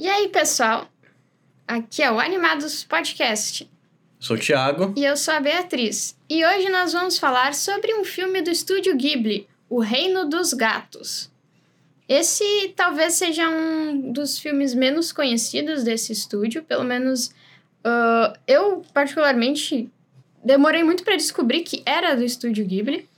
E 0.00 0.08
aí, 0.08 0.28
pessoal? 0.28 0.88
Aqui 1.66 2.04
é 2.04 2.12
o 2.12 2.20
Animados 2.20 2.84
Podcast. 2.84 3.68
Sou 4.20 4.36
o 4.36 4.38
Thiago. 4.38 4.94
E 4.96 5.04
eu 5.04 5.16
sou 5.16 5.34
a 5.34 5.40
Beatriz. 5.40 6.16
E 6.30 6.46
hoje 6.46 6.68
nós 6.68 6.92
vamos 6.92 7.18
falar 7.18 7.52
sobre 7.52 7.92
um 7.94 8.04
filme 8.04 8.40
do 8.40 8.48
estúdio 8.48 8.96
Ghibli, 8.96 9.48
O 9.68 9.80
Reino 9.80 10.24
dos 10.24 10.52
Gatos. 10.52 11.28
Esse 12.08 12.72
talvez 12.76 13.14
seja 13.14 13.48
um 13.48 14.12
dos 14.12 14.38
filmes 14.38 14.72
menos 14.72 15.10
conhecidos 15.10 15.82
desse 15.82 16.12
estúdio, 16.12 16.62
pelo 16.62 16.84
menos 16.84 17.34
uh, 17.84 18.38
eu, 18.46 18.84
particularmente, 18.94 19.90
demorei 20.44 20.84
muito 20.84 21.02
para 21.02 21.16
descobrir 21.16 21.62
que 21.62 21.82
era 21.84 22.14
do 22.14 22.22
estúdio 22.22 22.64
Ghibli. 22.64 23.08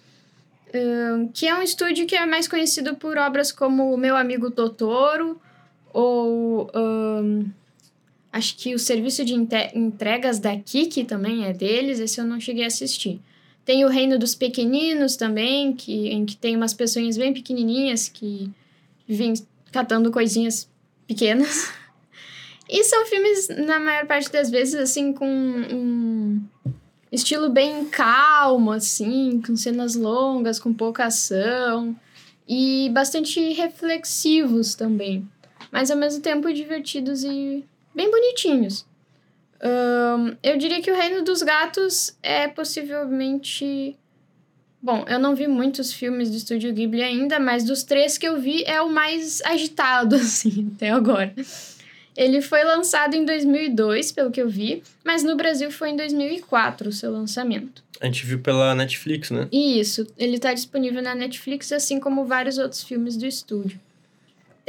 Uh, 0.68 1.30
que 1.34 1.46
é 1.46 1.54
um 1.54 1.62
estúdio 1.62 2.06
que 2.06 2.16
é 2.16 2.24
mais 2.24 2.48
conhecido 2.48 2.96
por 2.96 3.18
obras 3.18 3.52
como 3.52 3.94
Meu 3.98 4.16
Amigo 4.16 4.50
Totoro, 4.50 5.38
ou 5.92 6.70
um, 6.74 7.50
acho 8.32 8.56
que 8.56 8.74
o 8.74 8.78
serviço 8.78 9.24
de 9.24 9.34
entregas 9.34 10.38
da 10.38 10.56
Kiki 10.56 11.04
também 11.04 11.44
é 11.44 11.52
deles, 11.52 11.98
esse 12.00 12.20
eu 12.20 12.24
não 12.24 12.40
cheguei 12.40 12.64
a 12.64 12.68
assistir. 12.68 13.20
Tem 13.64 13.84
o 13.84 13.88
Reino 13.88 14.18
dos 14.18 14.34
Pequeninos 14.34 15.16
também, 15.16 15.72
que, 15.72 16.08
em 16.08 16.24
que 16.24 16.36
tem 16.36 16.56
umas 16.56 16.74
pessoas 16.74 17.16
bem 17.16 17.32
pequenininhas 17.32 18.08
que 18.08 18.50
vêm 19.08 19.34
catando 19.70 20.10
coisinhas 20.10 20.68
pequenas. 21.06 21.70
E 22.72 22.84
são 22.84 23.04
filmes, 23.04 23.48
na 23.48 23.80
maior 23.80 24.06
parte 24.06 24.30
das 24.30 24.48
vezes, 24.48 24.76
assim, 24.76 25.12
com 25.12 25.26
um 25.26 26.40
estilo 27.10 27.50
bem 27.50 27.86
calmo, 27.86 28.70
assim, 28.70 29.42
com 29.44 29.56
cenas 29.56 29.96
longas, 29.96 30.60
com 30.60 30.72
pouca 30.72 31.06
ação 31.06 31.96
e 32.48 32.88
bastante 32.94 33.40
reflexivos 33.54 34.76
também 34.76 35.28
mas 35.70 35.90
ao 35.90 35.96
mesmo 35.96 36.22
tempo 36.22 36.52
divertidos 36.52 37.24
e 37.24 37.64
bem 37.94 38.10
bonitinhos. 38.10 38.86
Um, 39.62 40.36
eu 40.42 40.56
diria 40.56 40.80
que 40.80 40.90
o 40.90 40.96
Reino 40.96 41.22
dos 41.22 41.42
Gatos 41.42 42.16
é 42.22 42.48
possivelmente. 42.48 43.96
Bom, 44.82 45.04
eu 45.06 45.18
não 45.18 45.34
vi 45.34 45.46
muitos 45.46 45.92
filmes 45.92 46.30
do 46.30 46.36
Estúdio 46.36 46.72
Ghibli 46.72 47.02
ainda, 47.02 47.38
mas 47.38 47.64
dos 47.64 47.82
três 47.82 48.16
que 48.16 48.26
eu 48.26 48.40
vi 48.40 48.64
é 48.64 48.80
o 48.80 48.88
mais 48.88 49.42
agitado, 49.42 50.16
assim, 50.16 50.72
até 50.74 50.90
agora. 50.90 51.34
Ele 52.16 52.40
foi 52.40 52.64
lançado 52.64 53.14
em 53.14 53.24
2002, 53.24 54.12
pelo 54.12 54.30
que 54.30 54.40
eu 54.40 54.48
vi, 54.48 54.82
mas 55.04 55.22
no 55.22 55.36
Brasil 55.36 55.70
foi 55.70 55.90
em 55.90 55.96
2004 55.96 56.88
o 56.88 56.92
seu 56.92 57.12
lançamento. 57.12 57.84
A 58.00 58.06
gente 58.06 58.24
viu 58.24 58.40
pela 58.40 58.74
Netflix, 58.74 59.30
né? 59.30 59.46
Isso, 59.52 60.06
ele 60.18 60.36
está 60.36 60.54
disponível 60.54 61.02
na 61.02 61.14
Netflix, 61.14 61.70
assim 61.70 62.00
como 62.00 62.24
vários 62.24 62.56
outros 62.56 62.82
filmes 62.82 63.16
do 63.16 63.26
estúdio. 63.26 63.78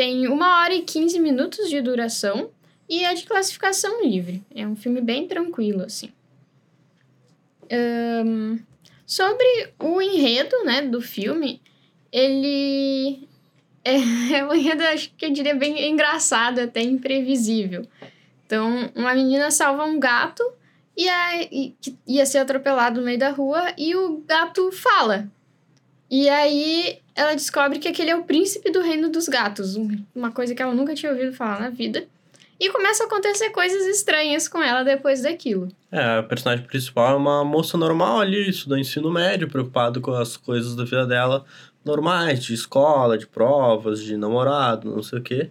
Tem 0.02 0.28
uma 0.28 0.62
hora 0.62 0.74
e 0.74 0.82
15 0.82 1.20
minutos 1.20 1.70
de 1.70 1.80
duração 1.80 2.50
e 2.90 3.04
é 3.04 3.14
de 3.14 3.24
classificação 3.24 4.02
livre. 4.04 4.44
É 4.50 4.66
um 4.66 4.76
filme 4.76 5.00
bem 5.00 5.28
tranquilo, 5.28 5.84
assim. 5.84 6.10
Um, 7.72 8.58
sobre 9.06 9.46
o 9.78 10.02
enredo, 10.02 10.64
né, 10.66 10.82
do 10.82 11.02
filme, 11.02 11.62
ele 12.12 13.30
é, 13.86 14.38
é 14.38 14.44
um 14.44 14.56
enredo, 14.56 14.84
acho 14.86 15.14
que 15.16 15.24
eu 15.24 15.30
diria, 15.30 15.54
bem 15.54 15.88
engraçado, 15.88 16.58
até 16.58 16.82
imprevisível. 16.82 17.86
Então, 18.44 18.90
uma 18.96 19.14
menina 19.14 19.52
salva 19.52 19.84
um 19.86 20.00
gato 20.00 20.42
e, 20.98 21.08
a, 21.08 21.44
e 21.44 21.76
que 21.80 21.96
ia 22.08 22.26
ser 22.26 22.40
atropelado 22.40 23.00
no 23.00 23.06
meio 23.06 23.20
da 23.20 23.30
rua 23.30 23.72
e 23.78 23.96
o 23.96 24.18
gato 24.26 24.72
fala. 24.72 25.30
E 26.12 26.28
aí 26.28 27.00
ela 27.16 27.34
descobre 27.34 27.80
que 27.80 27.88
aquele 27.88 28.10
é 28.10 28.16
o 28.18 28.24
príncipe 28.24 28.70
do 28.70 28.82
reino 28.82 29.10
dos 29.10 29.30
gatos, 29.30 29.78
uma 30.14 30.30
coisa 30.30 30.54
que 30.54 30.62
ela 30.62 30.74
nunca 30.74 30.94
tinha 30.94 31.10
ouvido 31.10 31.32
falar 31.32 31.62
na 31.62 31.70
vida. 31.70 32.06
E 32.60 32.70
começa 32.70 33.04
a 33.04 33.08
acontecer 33.08 33.50
coisas 33.52 33.88
estranhas 33.88 34.50
com 34.50 34.62
ela 34.62 34.84
depois 34.84 35.22
daquilo. 35.22 35.70
É, 35.90 36.20
a 36.20 36.24
personagem 36.24 36.66
principal 36.66 37.14
é 37.14 37.16
uma 37.16 37.46
moça 37.46 37.78
normal 37.78 38.20
ali, 38.20 38.50
estuda 38.50 38.78
ensino 38.78 39.10
médio, 39.10 39.50
preocupado 39.50 40.02
com 40.02 40.12
as 40.12 40.36
coisas 40.36 40.76
da 40.76 40.84
vida 40.84 41.08
dela 41.08 41.46
normais, 41.84 42.44
de 42.44 42.54
escola, 42.54 43.18
de 43.18 43.26
provas, 43.26 44.04
de 44.04 44.18
namorado, 44.18 44.94
não 44.94 45.02
sei 45.02 45.20
o 45.20 45.24
quê. 45.24 45.50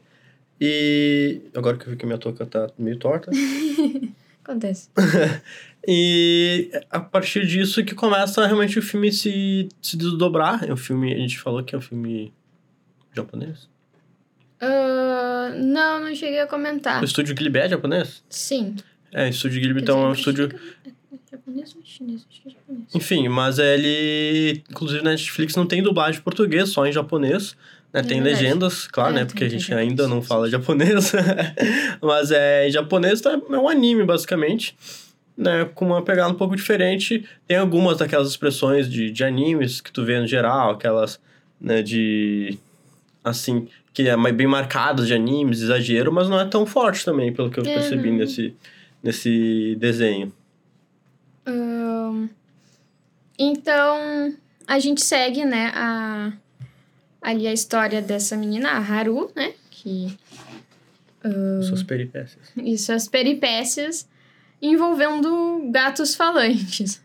E 0.60 1.40
agora 1.54 1.78
que 1.78 1.86
eu 1.86 1.90
vi 1.90 1.96
que 1.96 2.04
minha 2.04 2.18
touca 2.18 2.44
tá 2.44 2.68
meio 2.78 2.98
torta. 2.98 3.30
Acontece. 4.44 4.90
e 5.86 6.70
a 6.90 7.00
partir 7.00 7.46
disso 7.46 7.84
que 7.84 7.94
começa 7.94 8.46
realmente 8.46 8.78
o 8.78 8.82
filme 8.82 9.12
se, 9.12 9.68
se 9.80 9.96
desdobrar. 9.96 10.64
É 10.68 10.72
um 10.72 10.76
filme, 10.76 11.12
a 11.12 11.18
gente 11.18 11.38
falou 11.38 11.62
que 11.62 11.74
é 11.74 11.78
um 11.78 11.82
filme 11.82 12.32
japonês? 13.14 13.68
Uh, 14.62 15.56
não, 15.62 16.00
não 16.00 16.14
cheguei 16.14 16.40
a 16.40 16.46
comentar. 16.46 17.00
O 17.00 17.04
estúdio 17.04 17.34
Ghibli 17.34 17.58
é 17.58 17.68
japonês? 17.68 18.22
Sim. 18.28 18.76
É, 19.12 19.26
o 19.26 19.30
estúdio 19.30 19.60
Ghibli 19.60 19.82
então 19.82 20.04
é 20.04 20.08
um 20.08 20.12
estúdio... 20.12 20.50
É 20.84 20.90
japonês 21.30 21.74
ou 21.74 21.82
chinês? 21.84 22.26
Acho 22.28 22.42
que 22.42 22.48
é 22.48 22.52
japonês. 22.52 22.94
Enfim, 22.94 23.28
mas 23.28 23.58
ele... 23.58 24.62
Inclusive 24.70 25.02
na 25.02 25.10
Netflix 25.10 25.56
não 25.56 25.66
tem 25.66 25.82
dublagem 25.82 26.20
em 26.20 26.24
português, 26.24 26.68
só 26.68 26.86
em 26.86 26.92
japonês. 26.92 27.56
Né? 27.92 28.00
É 28.00 28.02
tem 28.02 28.22
verdade. 28.22 28.44
legendas, 28.44 28.86
claro, 28.86 29.12
é, 29.12 29.20
né? 29.20 29.24
Porque 29.24 29.44
a 29.44 29.48
gente 29.48 29.72
ainda 29.72 30.06
não 30.08 30.22
fala 30.22 30.48
japonês. 30.48 31.12
Mas 32.00 32.30
é, 32.30 32.68
em 32.68 32.70
japonês 32.70 33.20
tá, 33.20 33.32
é 33.32 33.58
um 33.58 33.68
anime, 33.68 34.04
basicamente. 34.04 34.76
Né, 35.36 35.64
com 35.74 35.86
uma 35.86 36.02
pegada 36.02 36.30
um 36.30 36.34
pouco 36.34 36.54
diferente. 36.54 37.24
Tem 37.46 37.56
algumas 37.56 37.96
daquelas 37.96 38.28
expressões 38.28 38.90
de, 38.90 39.10
de 39.10 39.24
animes 39.24 39.80
que 39.80 39.90
tu 39.90 40.04
vê 40.04 40.20
no 40.20 40.26
geral, 40.26 40.72
aquelas, 40.72 41.18
né, 41.58 41.80
de... 41.82 42.58
Assim, 43.24 43.66
que 43.94 44.06
é 44.06 44.32
bem 44.32 44.46
marcadas 44.46 45.06
de 45.06 45.14
animes, 45.14 45.62
exagero, 45.62 46.12
mas 46.12 46.28
não 46.28 46.38
é 46.38 46.44
tão 46.44 46.66
forte 46.66 47.04
também, 47.04 47.32
pelo 47.32 47.50
que 47.50 47.58
eu 47.58 47.64
percebi 47.64 48.10
nesse, 48.10 48.54
nesse 49.02 49.76
desenho. 49.78 50.30
Então, 53.42 54.34
a 54.66 54.78
gente 54.78 55.00
segue, 55.00 55.46
né, 55.46 55.72
a 55.74 56.30
ali 57.20 57.46
a 57.46 57.52
história 57.52 58.00
dessa 58.00 58.36
menina, 58.36 58.70
a 58.70 58.78
Haru, 58.78 59.30
né? 59.34 59.52
Que. 59.70 60.16
Uh, 61.24 61.62
suas 61.62 61.82
peripécias. 61.82 62.50
E 62.56 62.78
suas 62.78 63.08
peripécias 63.08 64.08
envolvendo 64.60 65.68
gatos 65.70 66.14
falantes. 66.14 67.02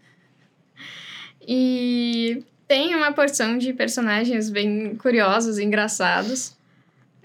E 1.48 2.44
tem 2.68 2.96
uma 2.96 3.12
porção 3.12 3.58
de 3.58 3.72
personagens 3.74 4.50
bem 4.50 4.96
curiosos 4.96 5.59
engraçados. 5.59 6.56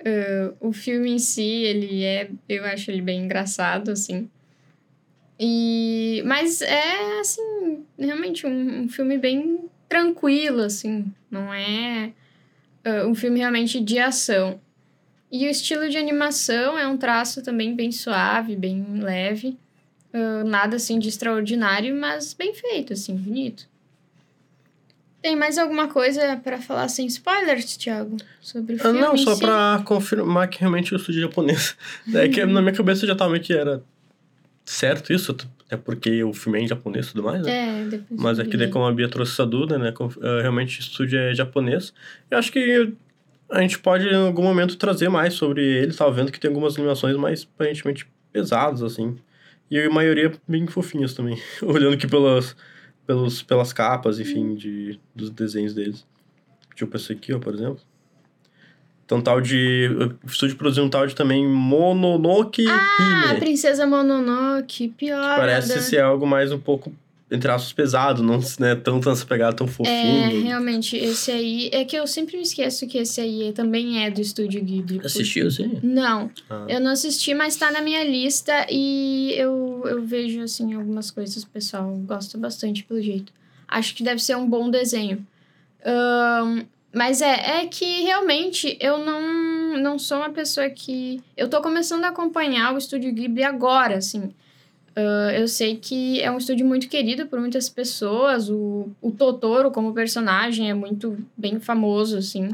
Uh, 0.01 0.55
o 0.61 0.73
filme 0.73 1.13
em 1.13 1.19
si, 1.19 1.43
ele 1.43 2.05
é... 2.05 2.31
Eu 2.49 2.65
acho 2.65 2.91
ele 2.91 3.03
bem 3.03 3.25
engraçado, 3.25 3.91
assim. 3.91 4.29
E... 5.39 6.23
Mas 6.27 6.61
é, 6.61 7.21
assim, 7.21 7.85
realmente 7.99 8.47
um, 8.47 8.83
um 8.83 8.89
filme 8.89 9.17
bem 9.17 9.61
tranquilo, 9.89 10.61
assim. 10.63 11.11
Não 11.31 11.53
é 11.53 12.13
uh, 12.87 13.07
um 13.07 13.15
filme 13.15 13.39
realmente 13.39 13.81
de 13.81 13.99
ação. 13.99 14.61
E 15.31 15.47
o 15.47 15.51
estilo 15.51 15.89
de 15.89 15.97
animação 15.97 16.77
é 16.79 16.87
um 16.89 16.97
traço 16.97 17.43
também 17.43 17.75
bem 17.75 17.93
suave, 17.93 18.57
bem 18.57 18.85
leve. 19.01 19.57
Uh, 20.13 20.45
nada 20.45 20.77
assim 20.77 20.99
de 20.99 21.09
extraordinário, 21.09 21.95
mas 21.95 22.35
bem 22.35 22.53
feito, 22.53 22.93
assim, 22.93 23.15
bonito. 23.15 23.69
Tem 25.23 25.37
mais 25.37 25.59
alguma 25.59 25.87
coisa 25.87 26.37
para 26.43 26.59
falar 26.59 26.89
sem 26.89 27.07
spoilers, 27.07 27.77
Thiago? 27.77 28.17
Sobre 28.41 28.75
o 28.75 28.79
filme? 28.79 28.99
não, 28.99 29.17
só 29.17 29.37
para 29.37 29.83
confirmar 29.85 30.49
que 30.49 30.61
realmente 30.61 30.93
eu 30.93 30.99
estudei 30.99 31.21
japonês. 31.21 31.77
é 32.13 32.29
que 32.29 32.45
na 32.45 32.61
minha 32.61 32.75
cabeça 32.75 33.07
já 33.07 33.15
tava 33.15 33.31
meio 33.31 33.43
que 33.43 33.53
era 33.53 33.83
certo 34.71 35.13
isso, 35.13 35.37
é 35.69 35.77
porque 35.77 36.23
o 36.23 36.33
filme 36.33 36.61
é 36.61 36.63
em 36.63 36.69
japonês 36.69 37.07
e 37.07 37.13
tudo 37.13 37.25
mais, 37.25 37.43
né? 37.43 37.83
É, 37.83 37.85
depois 37.85 38.21
Mas 38.21 38.39
aqui, 38.39 38.57
daí, 38.57 38.69
como 38.69 38.87
a 38.87 38.93
Bia 38.93 39.09
trouxe 39.09 39.33
essa 39.33 39.45
dúvida, 39.45 39.79
né? 39.79 39.93
Eh, 40.23 40.43
realmente 40.43 40.79
o 40.79 40.81
estúdio 40.81 41.19
é 41.19 41.35
japonês. 41.35 41.93
Eu 42.31 42.39
acho 42.39 42.53
que 42.53 42.93
a 43.51 43.61
gente 43.61 43.79
pode, 43.81 44.07
em 44.07 44.15
algum 44.15 44.43
momento, 44.43 44.77
trazer 44.77 45.09
mais 45.09 45.35
sobre 45.35 45.63
ele. 45.63 45.93
Tava 45.93 46.13
vendo 46.13 46.31
que 46.31 46.39
tem 46.39 46.49
algumas 46.49 46.77
animações 46.79 47.17
mais, 47.17 47.49
aparentemente, 47.55 48.07
pesadas, 48.33 48.83
assim. 48.83 49.19
E 49.69 49.79
a 49.79 49.91
maioria 49.91 50.33
bem 50.47 50.67
fofinhas 50.69 51.15
também. 51.15 51.41
Olhando 51.63 51.95
aqui 51.95 52.07
pelas, 52.07 52.57
pelos, 53.07 53.43
pelas 53.43 53.73
capas, 53.73 54.21
enfim, 54.21 54.51
hum. 54.51 54.55
de, 54.55 55.01
dos 55.15 55.31
desenhos 55.31 55.75
deles. 55.75 56.07
Tipo 56.77 56.97
esse 56.97 57.13
aqui, 57.13 57.33
ó, 57.33 57.41
por 57.41 57.55
exemplo. 57.55 57.81
Então, 59.11 59.21
tal 59.21 59.41
de. 59.41 59.91
O 60.23 60.27
estúdio 60.29 60.55
produziu 60.57 60.85
um 60.85 60.89
tal 60.89 61.05
de 61.05 61.17
também 61.17 61.45
Mononoke 61.45 62.65
Ah, 62.69 63.31
Hime. 63.33 63.41
Princesa 63.41 63.85
Mononoke, 63.85 64.87
pior. 64.91 65.37
Parece 65.37 65.81
ser 65.83 66.01
algo 66.01 66.25
mais 66.25 66.53
um 66.53 66.61
pouco, 66.61 66.93
entre 67.29 67.51
aspas, 67.51 67.73
pesado, 67.73 68.23
não 68.23 68.39
né, 68.61 68.77
tão 68.77 69.01
nessa 69.01 69.27
pegada 69.27 69.53
tão 69.53 69.67
fofinho. 69.67 69.97
É, 69.97 70.29
realmente, 70.29 70.97
esse 70.97 71.33
aí. 71.33 71.71
É 71.73 71.85
que 71.85 71.97
eu 71.97 72.07
sempre 72.07 72.37
me 72.37 72.45
esqueço 72.45 72.87
que 72.87 72.99
esse 72.99 73.21
aí 73.21 73.53
também 73.53 74.05
é 74.05 74.13
do 74.13 74.21
estúdio 74.21 74.63
Ghibli. 74.63 75.01
Assistiu, 75.05 75.51
sim? 75.51 75.81
Não. 75.83 76.31
Ah. 76.49 76.67
Eu 76.69 76.79
não 76.79 76.93
assisti, 76.93 77.35
mas 77.35 77.57
tá 77.57 77.69
na 77.73 77.81
minha 77.81 78.05
lista 78.05 78.65
e 78.71 79.35
eu, 79.37 79.83
eu 79.87 80.03
vejo, 80.05 80.41
assim, 80.41 80.73
algumas 80.75 81.11
coisas, 81.11 81.43
o 81.43 81.49
pessoal 81.49 81.93
gosta 82.07 82.39
bastante 82.39 82.85
pelo 82.85 83.03
jeito. 83.03 83.33
Acho 83.67 83.93
que 83.93 84.05
deve 84.05 84.23
ser 84.23 84.37
um 84.37 84.49
bom 84.49 84.71
desenho. 84.71 85.27
Um, 85.85 86.65
mas 86.93 87.23
é, 87.23 87.63
é 87.63 87.67
que 87.67 88.03
realmente 88.03 88.77
eu 88.81 88.99
não 88.99 89.51
não, 89.79 89.99
sou 89.99 90.19
uma 90.19 90.31
pessoa 90.31 90.69
que. 90.69 91.23
Eu 91.37 91.49
tô 91.49 91.61
começando 91.61 92.05
a 92.05 92.09
acompanhar 92.09 92.75
o 92.75 92.79
Estúdio 92.79 93.13
Ghibli 93.13 93.43
agora, 93.43 93.97
assim. 93.97 94.33
Uh, 94.97 95.31
eu 95.37 95.47
sei 95.47 95.77
que 95.77 96.21
é 96.21 96.31
um 96.31 96.39
estúdio 96.39 96.67
muito 96.67 96.89
querido 96.89 97.27
por 97.27 97.39
muitas 97.39 97.69
pessoas. 97.69 98.51
O, 98.51 98.91
o 99.01 99.11
Totoro, 99.11 99.71
como 99.71 99.95
personagem, 99.95 100.71
é 100.71 100.75
muito 100.75 101.17
bem 101.37 101.61
famoso, 101.61 102.19
assim. 102.19 102.49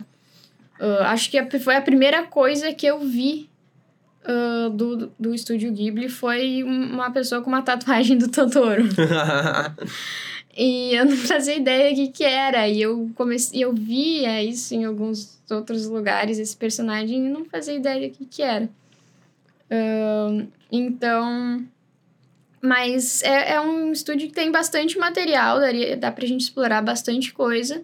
Uh, 0.79 1.03
acho 1.03 1.31
que 1.31 1.59
foi 1.59 1.77
a 1.77 1.81
primeira 1.81 2.25
coisa 2.25 2.73
que 2.75 2.87
eu 2.87 3.01
vi 3.01 3.49
uh, 4.25 4.69
do, 4.71 5.11
do 5.19 5.35
estúdio 5.35 5.73
Ghibli 5.73 6.09
foi 6.09 6.63
uma 6.63 7.11
pessoa 7.11 7.41
com 7.41 7.49
uma 7.49 7.63
tatuagem 7.63 8.19
do 8.19 8.29
Totoro. 8.29 8.85
e 10.57 10.95
eu 10.95 11.05
não 11.05 11.17
fazia 11.29 11.57
ideia 11.57 11.91
do 11.91 11.97
que, 11.97 12.09
que 12.09 12.25
era. 12.25 12.69
E 12.69 12.81
eu 12.81 13.11
comecei, 13.15 13.63
eu 13.63 13.73
via 13.73 14.43
isso 14.43 14.75
em 14.75 14.85
alguns 14.85 15.39
outros 15.51 15.87
lugares, 15.87 16.39
esse 16.39 16.57
personagem, 16.57 17.27
e 17.27 17.29
não 17.29 17.45
fazia 17.45 17.75
ideia 17.75 18.09
do 18.09 18.15
que, 18.15 18.25
que 18.25 18.43
era. 18.43 18.69
Uh, 19.71 20.47
então 20.71 21.67
mas 22.67 23.23
é, 23.23 23.55
é 23.55 23.61
um 23.61 23.93
estúdio 23.93 24.29
que 24.29 24.35
tem 24.35 24.51
bastante 24.51 24.99
material, 24.99 25.61
daria, 25.61 25.97
dá 25.97 26.11
pra 26.11 26.27
gente 26.27 26.43
explorar 26.43 26.83
bastante 26.83 27.33
coisa. 27.33 27.83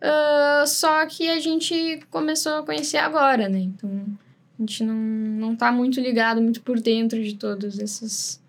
Uh, 0.00 0.66
só 0.66 1.04
que 1.06 1.28
a 1.28 1.40
gente 1.40 2.00
começou 2.10 2.56
a 2.56 2.62
conhecer 2.62 2.98
agora, 2.98 3.48
né? 3.48 3.60
Então 3.60 4.04
a 4.58 4.62
gente 4.62 4.84
não, 4.84 4.94
não 4.94 5.56
tá 5.56 5.72
muito 5.72 6.00
ligado, 6.00 6.42
muito 6.42 6.60
por 6.62 6.80
dentro 6.80 7.22
de 7.22 7.34
todas 7.34 7.78
essas, 7.78 8.40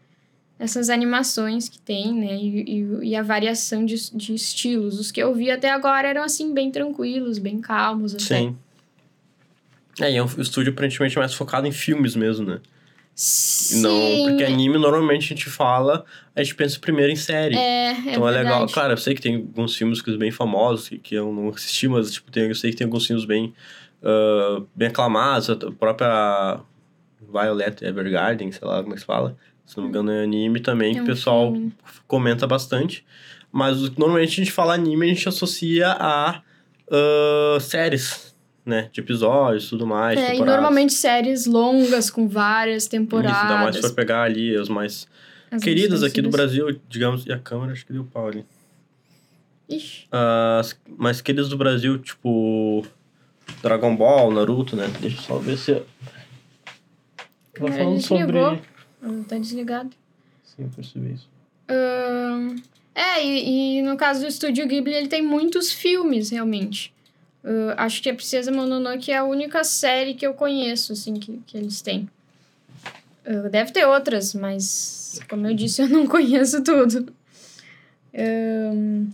essas 0.64 0.90
animações 0.90 1.68
que 1.68 1.78
tem, 1.78 2.14
né? 2.14 2.36
E, 2.36 2.64
e, 2.64 3.10
e, 3.10 3.16
a 3.16 3.22
variação 3.22 3.86
de, 3.86 3.96
de 4.16 4.34
estilos. 4.34 4.98
Os 4.98 5.12
que 5.12 5.22
eu 5.22 5.34
vi 5.34 5.52
até 5.52 5.70
agora 5.70 6.08
eram, 6.08 6.24
assim, 6.24 6.54
bem 6.54 6.72
tranquilos, 6.72 7.38
bem 7.38 7.60
calmos. 7.60 8.16
Até. 8.16 8.24
Sim. 8.24 8.58
É, 10.00 10.10
e 10.10 10.16
é 10.16 10.24
um 10.24 10.26
estúdio 10.26 10.72
aparentemente 10.72 11.18
mais 11.18 11.34
focado 11.34 11.68
em 11.68 11.72
filmes 11.72 12.16
mesmo, 12.16 12.48
né? 12.48 12.62
Sim. 13.14 13.82
Não, 13.82 14.30
porque 14.30 14.44
anime 14.46 14.78
normalmente 14.78 15.26
a 15.26 15.36
gente 15.36 15.50
fala, 15.50 16.06
a 16.34 16.42
gente 16.42 16.56
pensa 16.56 16.80
primeiro 16.80 17.12
em 17.12 17.16
série. 17.18 17.58
É, 17.58 17.92
é 17.92 18.12
Então 18.12 18.28
é 18.28 18.32
legal. 18.32 18.66
Claro, 18.68 18.94
eu 18.94 18.98
sei 18.98 19.14
que 19.14 19.22
tem 19.22 19.36
alguns 19.36 19.76
filmes 19.76 20.02
bem 20.18 20.32
famosos 20.32 20.88
que, 20.88 20.98
que 20.98 21.14
eu 21.14 21.32
não 21.32 21.50
assisti, 21.50 21.90
mas 21.90 22.14
tipo, 22.14 22.32
tem, 22.32 22.48
eu 22.48 22.56
sei 22.56 22.72
que 22.72 22.78
tem 22.78 22.86
alguns 22.86 23.06
filmes 23.06 23.26
bem, 23.26 23.54
uh, 24.02 24.66
bem 24.74 24.88
aclamados. 24.88 25.50
A 25.50 25.56
própria 25.56 26.62
Violet 27.22 27.84
Evergarden, 27.84 28.52
sei 28.52 28.66
lá 28.66 28.82
como 28.82 28.94
é 28.94 28.96
que 28.96 29.02
se 29.02 29.06
fala. 29.06 29.36
Se 29.66 29.78
não 29.78 29.84
me 29.84 29.90
engano, 29.90 30.12
é 30.12 30.24
anime 30.24 30.60
também, 30.60 30.94
que 30.94 31.02
o 31.02 31.06
pessoal 31.06 31.52
filme. 31.52 31.74
comenta 32.08 32.46
bastante. 32.46 33.06
Mas 33.52 33.80
normalmente 33.98 34.32
a 34.34 34.44
gente 34.44 34.52
fala 34.52 34.74
anime, 34.74 35.06
a 35.06 35.10
gente 35.10 35.30
associa 35.30 35.92
a 35.92 36.42
uh, 36.88 37.60
séries 37.60 38.36
né, 38.66 38.90
de 38.92 39.02
episódios 39.02 39.66
e 39.66 39.70
tudo 39.70 39.86
mais. 39.86 40.18
É, 40.18 40.32
temporadas. 40.32 40.40
e 40.40 40.46
normalmente 40.46 40.94
séries 40.94 41.46
longas, 41.46 42.10
com 42.10 42.28
várias 42.28 42.88
temporadas. 42.88 43.38
Isso, 43.38 43.46
ainda 43.46 43.64
mais 43.64 43.80
pra 43.80 43.90
pegar 43.92 44.24
ali 44.24 44.56
as 44.56 44.70
mais 44.70 45.08
as 45.52 45.64
queridas 45.64 46.02
aqui 46.02 46.22
do 46.22 46.30
Brasil, 46.30 46.80
digamos, 46.90 47.26
e 47.26 47.32
a 47.32 47.38
câmera 47.38 47.74
acho 47.74 47.86
que 47.86 47.94
deu 47.94 48.04
pau 48.04 48.28
ali. 48.28 48.46
Ixi. 49.70 50.08
As 50.12 50.76
mais 50.98 51.22
queridas 51.22 51.50
do 51.50 51.58
Brasil, 51.58 52.00
tipo 52.00 52.86
Dragon 53.62 53.96
Ball, 53.96 54.32
Naruto, 54.32 54.76
né? 54.76 54.92
Deixa 55.00 55.18
eu 55.18 55.22
só 55.22 55.38
ver 55.38 55.58
se... 55.58 55.72
Ela 57.56 57.72
falando 57.72 58.02
sobre... 58.02 58.40
Tá 59.28 59.38
desligado. 59.38 59.92
Sim, 60.44 60.64
eu 60.64 60.70
percebi 60.70 61.14
isso. 61.14 61.30
Uh, 61.70 62.56
é, 62.96 63.26
e, 63.26 63.80
e 63.80 63.82
no 63.82 63.98
caso 63.98 64.22
do 64.22 64.28
Estúdio 64.28 64.68
Ghibli, 64.68 64.94
ele 64.94 65.08
tem 65.08 65.22
muitos 65.22 65.72
filmes, 65.72 66.30
realmente. 66.30 66.94
Uh, 67.44 67.74
acho 67.76 68.02
que 68.02 68.10
a 68.10 68.16
Princesa 68.16 68.52
Mononoke 68.52 69.12
é 69.12 69.18
a 69.18 69.24
única 69.24 69.64
série 69.64 70.14
que 70.14 70.26
eu 70.26 70.34
conheço, 70.34 70.94
assim, 70.94 71.16
que, 71.16 71.42
que 71.46 71.58
eles 71.58 71.82
têm. 71.82 72.10
Uh, 73.26 73.50
deve 73.50 73.72
ter 73.72 73.86
outras, 73.86 74.34
mas, 74.34 75.20
como 75.30 75.48
eu 75.48 75.54
disse, 75.54 75.82
eu 75.82 75.90
não 75.90 76.06
conheço 76.08 76.64
tudo. 76.64 77.14
Um... 78.14 79.10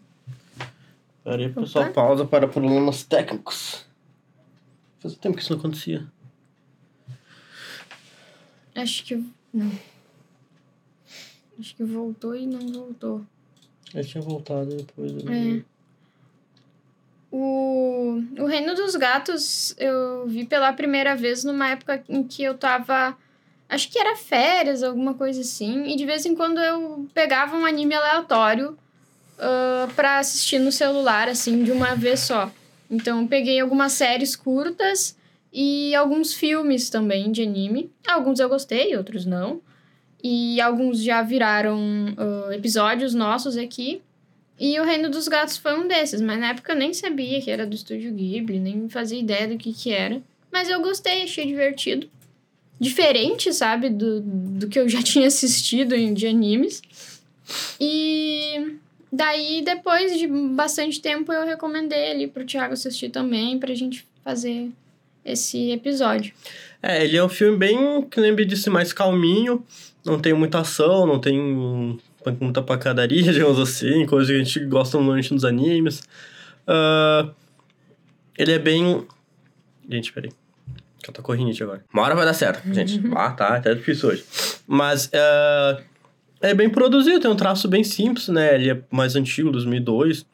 Peraí, 1.23 1.49
pessoal, 1.49 1.91
pausa 1.91 2.25
para 2.25 2.47
problemas 2.47 3.03
técnicos. 3.03 3.85
Faz 4.99 5.15
tempo 5.15 5.37
que 5.37 5.41
isso 5.41 5.53
não 5.53 5.59
acontecia. 5.59 6.05
Acho 8.81 9.03
que. 9.03 9.23
Não. 9.53 9.71
Acho 11.59 11.75
que 11.75 11.83
voltou 11.83 12.35
e 12.35 12.47
não 12.47 12.71
voltou. 12.71 13.25
Ele 13.93 14.07
tinha 14.07 14.21
voltado 14.21 14.75
depois. 14.75 15.11
É. 15.11 15.61
O, 17.31 18.23
o 18.39 18.45
Reino 18.45 18.73
dos 18.73 18.95
Gatos 18.95 19.75
eu 19.77 20.25
vi 20.27 20.45
pela 20.45 20.73
primeira 20.73 21.15
vez 21.15 21.43
numa 21.43 21.69
época 21.69 22.03
em 22.07 22.23
que 22.23 22.43
eu 22.43 22.57
tava. 22.57 23.15
Acho 23.67 23.91
que 23.91 23.99
era 23.99 24.15
férias, 24.15 24.81
alguma 24.81 25.13
coisa 25.13 25.41
assim. 25.41 25.85
E 25.85 25.95
de 25.95 26.05
vez 26.05 26.25
em 26.25 26.33
quando 26.33 26.59
eu 26.59 27.07
pegava 27.13 27.55
um 27.55 27.65
anime 27.65 27.93
aleatório 27.93 28.77
uh, 29.37 29.93
pra 29.93 30.19
assistir 30.19 30.57
no 30.57 30.71
celular, 30.71 31.29
assim, 31.29 31.63
de 31.63 31.71
uma 31.71 31.93
vez 31.95 32.21
só. 32.21 32.51
Então, 32.89 33.27
peguei 33.27 33.59
algumas 33.59 33.91
séries 33.93 34.35
curtas 34.35 35.15
e 35.51 35.95
alguns 35.95 36.33
filmes 36.33 36.89
também 36.89 37.31
de 37.31 37.41
anime. 37.41 37.91
Alguns 38.07 38.39
eu 38.39 38.47
gostei, 38.47 38.95
outros 38.95 39.25
não. 39.25 39.61
E 40.23 40.59
alguns 40.61 41.01
já 41.01 41.21
viraram 41.21 41.79
uh, 42.17 42.51
episódios 42.51 43.13
nossos 43.13 43.57
aqui. 43.57 44.01
E 44.59 44.79
o 44.79 44.83
Reino 44.83 45.09
dos 45.09 45.27
Gatos 45.27 45.57
foi 45.57 45.79
um 45.79 45.87
desses, 45.87 46.19
mas 46.19 46.37
na 46.37 46.49
época 46.49 46.73
eu 46.73 46.77
nem 46.77 46.93
sabia 46.93 47.41
que 47.41 47.49
era 47.49 47.65
do 47.65 47.73
estúdio 47.73 48.11
Ghibli, 48.13 48.59
nem 48.59 48.89
fazia 48.89 49.17
ideia 49.17 49.47
do 49.47 49.57
que 49.57 49.71
que 49.71 49.91
era. 49.91 50.21
Mas 50.51 50.69
eu 50.69 50.81
gostei, 50.81 51.23
achei 51.23 51.45
divertido. 51.45 52.09
Diferente, 52.77 53.53
sabe, 53.53 53.89
do, 53.89 54.19
do 54.21 54.67
que 54.67 54.77
eu 54.77 54.89
já 54.89 55.01
tinha 55.03 55.27
assistido 55.27 55.95
em, 55.95 56.13
de 56.13 56.27
animes. 56.27 56.81
E 57.79 58.75
daí, 59.11 59.61
depois 59.61 60.17
de 60.17 60.27
bastante 60.27 61.01
tempo, 61.01 61.31
eu 61.31 61.45
recomendei 61.45 62.11
ele 62.11 62.27
pro 62.27 62.45
Thiago 62.45 62.73
assistir 62.73 63.09
também, 63.09 63.57
pra 63.57 63.73
gente 63.73 64.05
fazer 64.23 64.69
esse 65.23 65.71
episódio. 65.71 66.33
É, 66.81 67.03
ele 67.03 67.17
é 67.17 67.23
um 67.23 67.29
filme 67.29 67.57
bem, 67.57 68.01
que 68.03 68.19
lembra 68.19 68.45
disse, 68.45 68.69
mais 68.69 68.93
calminho. 68.93 69.65
Não 70.05 70.19
tem 70.19 70.33
muita 70.33 70.59
ação, 70.59 71.05
não 71.05 71.19
tem 71.19 71.39
muita 72.39 72.61
pancadaria, 72.61 73.21
digamos 73.33 73.59
assim, 73.59 74.05
coisa 74.05 74.31
que 74.31 74.39
a 74.39 74.43
gente 74.43 74.65
gosta 74.65 74.97
normalmente 74.97 75.33
nos 75.33 75.43
animes. 75.43 75.99
Uh, 76.67 77.33
ele 78.37 78.53
é 78.53 78.59
bem. 78.59 79.05
Gente, 79.89 80.13
peraí. 80.13 80.31
Que 81.01 81.09
eu 81.09 81.13
tô 81.13 81.21
correndo 81.21 81.51
agora. 81.63 81.83
Uma 81.93 82.03
hora 82.03 82.15
vai 82.15 82.25
dar 82.25 82.33
certo, 82.33 82.73
gente. 82.73 83.01
ah, 83.15 83.31
tá, 83.31 83.59
tá 83.59 83.73
difícil 83.73 84.09
hoje. 84.09 84.25
Mas 84.67 85.07
uh, 85.07 85.81
é 86.41 86.53
bem 86.53 86.69
produzido, 86.69 87.19
tem 87.19 87.31
um 87.31 87.35
traço 87.35 87.67
bem 87.67 87.83
simples, 87.83 88.27
né? 88.27 88.55
Ele 88.55 88.71
é 88.71 88.81
mais 88.91 89.15
antigo, 89.15 89.51
2002. 89.51 90.25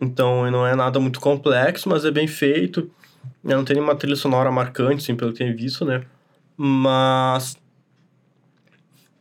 Então 0.00 0.50
não 0.50 0.66
é 0.66 0.74
nada 0.74 1.00
muito 1.00 1.20
complexo, 1.20 1.88
mas 1.88 2.04
é 2.04 2.10
bem 2.10 2.26
feito. 2.26 2.90
Não 3.42 3.64
tem 3.64 3.76
nenhuma 3.76 3.94
trilha 3.94 4.16
sonora 4.16 4.50
marcante, 4.50 5.02
assim, 5.02 5.14
pelo 5.16 5.32
que 5.32 5.42
eu 5.42 5.46
tenho 5.46 5.56
visto, 5.56 5.84
né? 5.84 6.04
Mas 6.56 7.56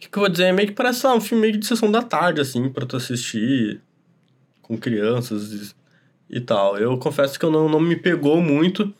que, 0.05 0.09
que 0.09 0.17
eu 0.17 0.21
vou 0.21 0.29
dizer? 0.29 0.45
É 0.45 0.51
meio 0.51 0.67
que 0.67 0.73
parece 0.73 1.05
lá, 1.05 1.15
um 1.15 1.21
filme 1.21 1.41
meio 1.47 1.57
de 1.57 1.65
sessão 1.65 1.91
da 1.91 2.01
tarde, 2.01 2.41
assim, 2.41 2.69
pra 2.69 2.85
tu 2.85 2.95
assistir 2.95 3.81
com 4.61 4.77
crianças 4.77 5.51
e, 6.29 6.37
e 6.37 6.39
tal. 6.39 6.77
Eu 6.77 6.97
confesso 6.97 7.39
que 7.39 7.45
eu 7.45 7.51
não, 7.51 7.67
não 7.67 7.79
me 7.79 7.95
pegou 7.95 8.41
muito 8.41 8.93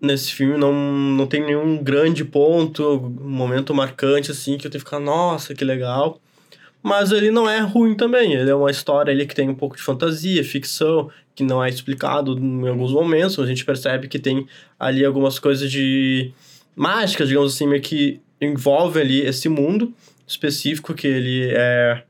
nesse 0.00 0.32
filme, 0.32 0.58
não, 0.58 0.72
não 0.72 1.26
tem 1.26 1.44
nenhum 1.44 1.82
grande 1.82 2.24
ponto, 2.24 2.82
um 2.84 3.30
momento 3.30 3.72
marcante, 3.72 4.32
assim, 4.32 4.58
que 4.58 4.66
eu 4.66 4.70
tenho 4.70 4.82
que 4.82 4.90
ficar, 4.90 5.00
nossa, 5.00 5.54
que 5.54 5.64
legal. 5.64 6.20
Mas 6.82 7.12
ele 7.12 7.30
não 7.30 7.48
é 7.48 7.60
ruim 7.60 7.94
também, 7.94 8.32
ele 8.34 8.50
é 8.50 8.54
uma 8.54 8.70
história 8.70 9.12
ali 9.12 9.24
que 9.24 9.34
tem 9.34 9.48
um 9.48 9.54
pouco 9.54 9.76
de 9.76 9.82
fantasia, 9.82 10.42
ficção, 10.42 11.08
que 11.34 11.44
não 11.44 11.62
é 11.62 11.68
explicado 11.68 12.36
em 12.36 12.68
alguns 12.68 12.92
momentos, 12.92 13.38
a 13.38 13.46
gente 13.46 13.64
percebe 13.64 14.08
que 14.08 14.18
tem 14.18 14.46
ali 14.78 15.04
algumas 15.04 15.38
coisas 15.38 15.70
de 15.70 16.32
mágicas, 16.74 17.28
digamos 17.28 17.54
assim, 17.54 17.66
meio 17.66 17.82
que 17.82 18.20
envolve 18.40 19.00
ali 19.00 19.20
esse 19.20 19.48
mundo 19.48 19.94
específico 20.26 20.94
que 20.94 21.06
ele 21.06 21.50
é 21.52 22.02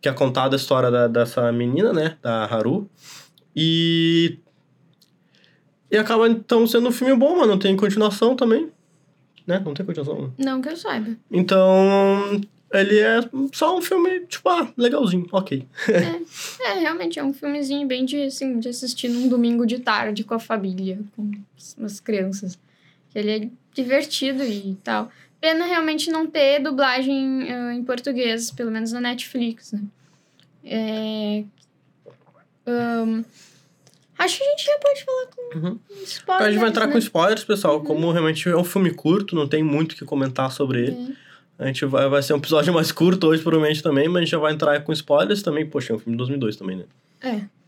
que 0.00 0.08
é 0.08 0.12
contada 0.12 0.56
a 0.56 0.58
história 0.58 0.90
da, 0.90 1.06
dessa 1.06 1.50
menina, 1.52 1.92
né, 1.92 2.16
da 2.20 2.44
Haru. 2.44 2.90
E 3.54 4.38
e 5.90 5.96
acaba 5.96 6.26
então 6.28 6.66
sendo 6.66 6.88
um 6.88 6.92
filme 6.92 7.14
bom, 7.14 7.36
mas 7.36 7.46
não 7.46 7.58
tem 7.58 7.76
continuação 7.76 8.34
também, 8.34 8.70
né? 9.46 9.62
Não 9.64 9.74
tem 9.74 9.84
continuação. 9.84 10.32
Não 10.38 10.60
que 10.60 10.70
eu 10.70 10.76
saiba. 10.76 11.14
Então, 11.30 12.40
ele 12.72 12.98
é 12.98 13.20
só 13.52 13.76
um 13.76 13.82
filme, 13.82 14.20
tipo, 14.26 14.48
ah, 14.48 14.72
legalzinho, 14.76 15.26
ok. 15.30 15.66
é, 15.88 16.70
é, 16.70 16.78
realmente 16.80 17.18
é 17.18 17.24
um 17.24 17.32
filmezinho 17.32 17.86
bem 17.86 18.04
de, 18.04 18.22
assim, 18.22 18.58
de 18.58 18.68
assistir 18.68 19.08
num 19.08 19.28
domingo 19.28 19.66
de 19.66 19.78
tarde 19.78 20.24
com 20.24 20.34
a 20.34 20.38
família, 20.38 20.98
com 21.14 21.30
as 21.84 22.00
crianças. 22.00 22.58
Ele 23.14 23.30
é 23.30 23.48
divertido 23.74 24.42
e 24.42 24.76
tal. 24.82 25.10
Pena 25.40 25.64
realmente 25.66 26.10
não 26.10 26.26
ter 26.26 26.60
dublagem 26.60 27.42
uh, 27.42 27.72
em 27.72 27.82
português, 27.84 28.50
pelo 28.50 28.70
menos 28.70 28.92
na 28.92 29.00
Netflix, 29.00 29.72
né? 29.72 29.82
É... 30.64 31.44
Um... 32.66 33.24
Acho 34.18 34.38
que 34.38 34.44
a 34.44 34.50
gente 34.50 34.64
já 34.64 34.78
pode 34.78 35.04
falar 35.04 35.26
com 35.26 35.42
Uhum. 35.52 35.78
spoilers, 36.04 36.46
a 36.46 36.50
gente 36.50 36.60
vai 36.60 36.70
entrar 36.70 36.86
né? 36.86 36.92
com 36.92 36.98
spoilers, 36.98 37.44
pessoal. 37.44 37.82
Como 37.82 38.10
realmente 38.12 38.48
é 38.48 38.56
um 38.56 38.64
filme 38.64 38.92
curto, 38.92 39.34
não 39.34 39.48
tem 39.48 39.62
muito 39.62 39.92
o 39.92 39.96
que 39.96 40.04
comentar 40.04 40.50
sobre 40.52 40.86
ele. 40.86 41.16
É. 41.62 41.64
A 41.64 41.66
gente 41.68 41.84
vai, 41.86 42.08
vai 42.08 42.22
ser 42.22 42.34
um 42.34 42.38
episódio 42.38 42.72
mais 42.74 42.92
curto 42.92 43.28
hoje, 43.28 43.42
provavelmente 43.42 43.82
também, 43.82 44.08
mas 44.08 44.16
a 44.16 44.20
gente 44.20 44.30
já 44.30 44.38
vai 44.38 44.52
entrar 44.52 44.82
com 44.82 44.92
spoilers 44.92 45.42
também. 45.42 45.66
Poxa, 45.66 45.92
é 45.92 45.96
um 45.96 45.98
filme 45.98 46.12
de 46.12 46.18
2002 46.18 46.56
também, 46.56 46.76
né? 46.76 46.84
É. 47.20 47.62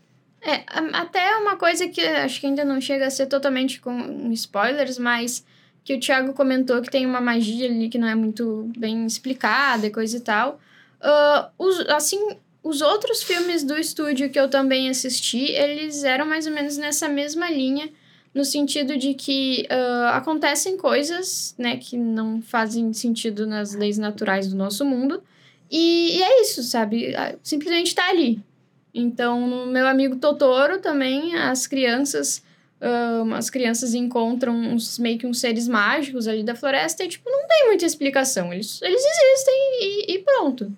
É, 0.47 0.63
até 0.93 1.35
uma 1.37 1.55
coisa 1.55 1.87
que 1.87 1.99
acho 2.01 2.39
que 2.39 2.45
ainda 2.45 2.63
não 2.63 2.79
chega 2.79 3.07
a 3.07 3.09
ser 3.09 3.25
totalmente 3.25 3.81
com 3.81 4.31
spoilers, 4.31 4.99
mas 4.99 5.43
que 5.83 5.95
o 5.95 5.99
Thiago 5.99 6.33
comentou 6.33 6.81
que 6.83 6.91
tem 6.91 7.03
uma 7.05 7.19
magia 7.19 7.67
ali 7.67 7.89
que 7.89 7.97
não 7.97 8.07
é 8.07 8.13
muito 8.13 8.71
bem 8.77 9.07
explicada 9.07 9.87
e 9.87 9.89
coisa 9.89 10.17
e 10.17 10.19
tal. 10.19 10.59
Ah, 11.01 11.49
os, 11.57 11.79
assim, 11.89 12.37
os 12.63 12.81
outros 12.81 13.21
filmes 13.21 13.63
do 13.63 13.77
estúdio 13.77 14.29
que 14.29 14.39
eu 14.39 14.49
também 14.49 14.89
assisti, 14.89 15.51
eles 15.51 16.03
eram 16.03 16.25
mais 16.25 16.47
ou 16.47 16.53
menos 16.53 16.77
nessa 16.77 17.07
mesma 17.07 17.49
linha, 17.49 17.89
no 18.35 18.43
sentido 18.43 18.97
de 18.97 19.13
que 19.13 19.65
ah, 19.69 20.17
acontecem 20.17 20.75
coisas, 20.75 21.55
né, 21.57 21.77
que 21.77 21.97
não 21.97 22.41
fazem 22.41 22.91
sentido 22.91 23.47
nas 23.47 23.73
leis 23.73 23.97
naturais 23.97 24.49
do 24.49 24.57
nosso 24.57 24.83
mundo. 24.83 25.23
E, 25.71 26.17
e 26.17 26.21
é 26.21 26.41
isso, 26.41 26.61
sabe? 26.61 27.15
Ah, 27.15 27.33
Simplesmente 27.41 27.95
tá 27.95 28.09
ali. 28.09 28.43
Então, 28.93 29.47
no 29.47 29.65
meu 29.67 29.87
amigo 29.87 30.17
Totoro 30.17 30.79
também, 30.79 31.35
as 31.35 31.65
crianças. 31.65 32.43
ahn, 32.81 33.33
as 33.33 33.49
crianças 33.49 33.93
encontram 33.93 34.53
uns, 34.53 34.99
meio 34.99 35.17
que 35.17 35.25
uns 35.25 35.39
seres 35.39 35.67
mágicos 35.67 36.27
ali 36.27 36.43
da 36.43 36.55
floresta 36.55 37.03
e, 37.03 37.07
tipo, 37.07 37.29
não 37.29 37.47
tem 37.47 37.67
muita 37.67 37.85
explicação. 37.85 38.53
Eles, 38.53 38.81
eles 38.81 39.01
existem 39.01 39.55
e, 39.81 40.15
e 40.15 40.19
pronto. 40.19 40.71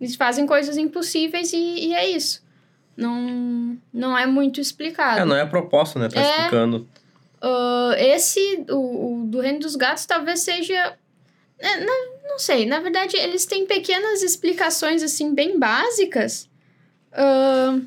Eles 0.00 0.14
fazem 0.14 0.46
coisas 0.46 0.76
impossíveis 0.76 1.52
e, 1.54 1.56
e 1.56 1.94
é 1.94 2.10
isso. 2.10 2.41
Não, 2.96 3.78
não 3.92 4.16
é 4.16 4.26
muito 4.26 4.60
explicado. 4.60 5.20
É, 5.20 5.24
não 5.24 5.36
é 5.36 5.40
a 5.42 5.46
proposta, 5.46 5.98
né? 5.98 6.08
Tá 6.08 6.20
É. 6.20 6.30
explicando. 6.36 6.86
Ah, 7.40 7.94
esse, 7.98 8.64
o, 8.70 9.22
o 9.22 9.26
do 9.26 9.40
Reino 9.40 9.60
dos 9.60 9.74
Gatos, 9.76 10.06
talvez 10.06 10.40
seja. 10.40 10.96
é, 11.58 11.76
na- 11.80 12.12
não 12.28 12.38
sei, 12.38 12.64
na 12.66 12.80
verdade, 12.80 13.16
eles 13.16 13.44
têm 13.46 13.66
pequenas 13.66 14.22
explicações, 14.22 15.02
assim, 15.02 15.34
bem 15.34 15.58
básicas, 15.58 16.48
ah, 17.12 17.78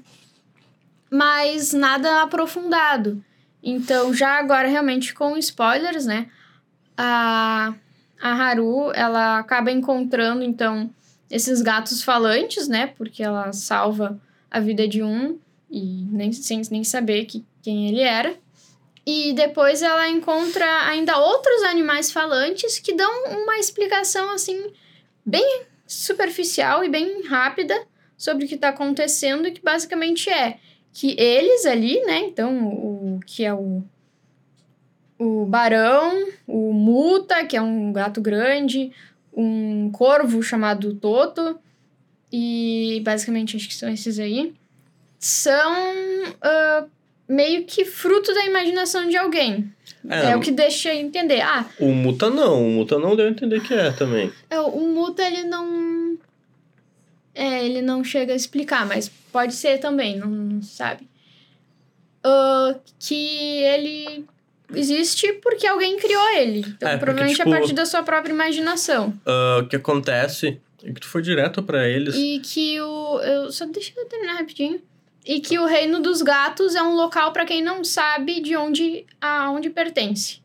mas 1.09 1.73
nada 1.73 2.21
aprofundado. 2.21 3.23
Então, 3.63 4.13
já 4.13 4.37
agora, 4.39 4.67
realmente, 4.67 5.13
com 5.13 5.37
spoilers, 5.37 6.05
né? 6.05 6.27
A, 6.97 7.73
a 8.21 8.29
Haru, 8.33 8.91
ela 8.93 9.39
acaba 9.39 9.71
encontrando, 9.71 10.43
então, 10.43 10.89
esses 11.29 11.61
gatos 11.61 12.03
falantes, 12.03 12.67
né? 12.67 12.87
Porque 12.87 13.23
ela 13.23 13.51
salva 13.53 14.19
a 14.55 14.59
vida 14.61 14.87
de 14.87 15.03
um 15.03 15.37
e 15.69 16.07
nem, 16.09 16.31
sem 16.31 16.61
nem 16.71 16.81
saber 16.81 17.25
que, 17.25 17.43
quem 17.61 17.89
ele 17.89 17.99
era. 17.99 18.33
E 19.05 19.33
depois 19.33 19.81
ela 19.81 20.07
encontra 20.07 20.65
ainda 20.87 21.17
outros 21.17 21.61
animais 21.63 22.09
falantes 22.09 22.79
que 22.79 22.93
dão 22.93 23.11
uma 23.25 23.57
explicação 23.57 24.31
assim 24.31 24.71
bem 25.25 25.63
superficial 25.85 26.85
e 26.85 26.89
bem 26.89 27.23
rápida 27.23 27.75
sobre 28.17 28.45
o 28.45 28.47
que 28.47 28.55
está 28.55 28.69
acontecendo, 28.69 29.51
que 29.51 29.61
basicamente 29.61 30.29
é 30.29 30.57
que 30.93 31.19
eles 31.19 31.65
ali, 31.65 31.99
né? 32.05 32.19
Então, 32.19 32.69
o 32.69 33.19
que 33.25 33.43
é 33.43 33.53
o 33.53 33.83
o 35.19 35.45
barão, 35.45 36.27
o 36.47 36.73
muta, 36.73 37.45
que 37.45 37.55
é 37.55 37.61
um 37.61 37.91
gato 37.91 38.21
grande, 38.21 38.91
um 39.35 39.89
corvo 39.91 40.41
chamado 40.41 40.93
Toto, 40.95 41.59
e 42.37 42.99
basicamente 43.01 43.55
acho 43.55 43.67
que 43.67 43.73
são 43.75 43.89
esses 43.89 44.19
aí, 44.19 44.53
são 45.19 45.75
ah, 46.41 46.85
meio 47.27 47.65
que 47.65 47.85
fruto 47.85 48.33
da 48.33 48.45
imaginação 48.45 49.07
de 49.07 49.15
alguém. 49.15 49.71
É, 50.09 50.31
É, 50.31 50.35
o 50.35 50.39
que 50.41 50.51
deixa 50.51 50.93
entender. 50.93 51.41
Ah, 51.41 51.65
o 51.79 51.87
Muta 51.93 52.29
não. 52.29 52.67
O 52.67 52.71
Muta 52.71 52.99
não 52.99 53.15
deu 53.15 53.25
a 53.27 53.29
entender 53.29 53.61
que 53.61 53.73
é 53.73 53.91
também. 53.91 54.31
é, 54.49 54.59
o 54.59 54.81
Muta, 54.87 55.23
ele 55.25 55.43
não... 55.43 56.17
É, 57.33 57.65
ele 57.65 57.81
não 57.81 58.03
chega 58.03 58.31
a 58.33 58.35
explicar, 58.35 58.85
mas 58.85 59.09
pode 59.31 59.53
ser 59.55 59.77
também, 59.79 60.17
não, 60.17 60.27
não 60.29 60.61
sabe. 60.61 61.07
Ah, 62.23 62.75
que 62.99 63.15
ele 63.63 64.25
existe 64.73 65.33
porque 65.43 65.65
alguém 65.67 65.97
criou 65.97 66.29
ele. 66.37 66.59
Então, 66.59 66.87
É, 66.89 66.91
porque, 66.93 67.05
provavelmente 67.05 67.37
tipo- 67.37 67.49
a 67.49 67.57
partir 67.57 67.73
da 67.73 67.85
sua 67.85 68.03
própria 68.03 68.31
imaginação. 68.33 69.13
Ah, 69.25 69.59
o 69.63 69.67
que 69.67 69.75
acontece 69.75 70.59
é 70.85 70.93
que 70.93 71.01
tu 71.01 71.07
foi 71.07 71.21
direto 71.21 71.61
pra 71.63 71.87
eles. 71.87 72.15
E 72.15 72.39
que 72.39 72.79
o. 72.81 73.19
Eu, 73.21 73.51
só 73.51 73.65
deixa 73.65 73.91
eu 73.97 74.05
terminar 74.05 74.35
rapidinho. 74.37 74.81
E 75.25 75.39
que 75.39 75.57
o 75.57 75.65
reino 75.65 75.99
dos 76.01 76.21
gatos 76.21 76.75
é 76.75 76.83
um 76.83 76.95
local 76.95 77.31
para 77.33 77.45
quem 77.45 77.63
não 77.63 77.83
sabe 77.83 78.39
de 78.41 78.55
onde 78.55 79.05
aonde 79.19 79.69
pertence. 79.71 80.39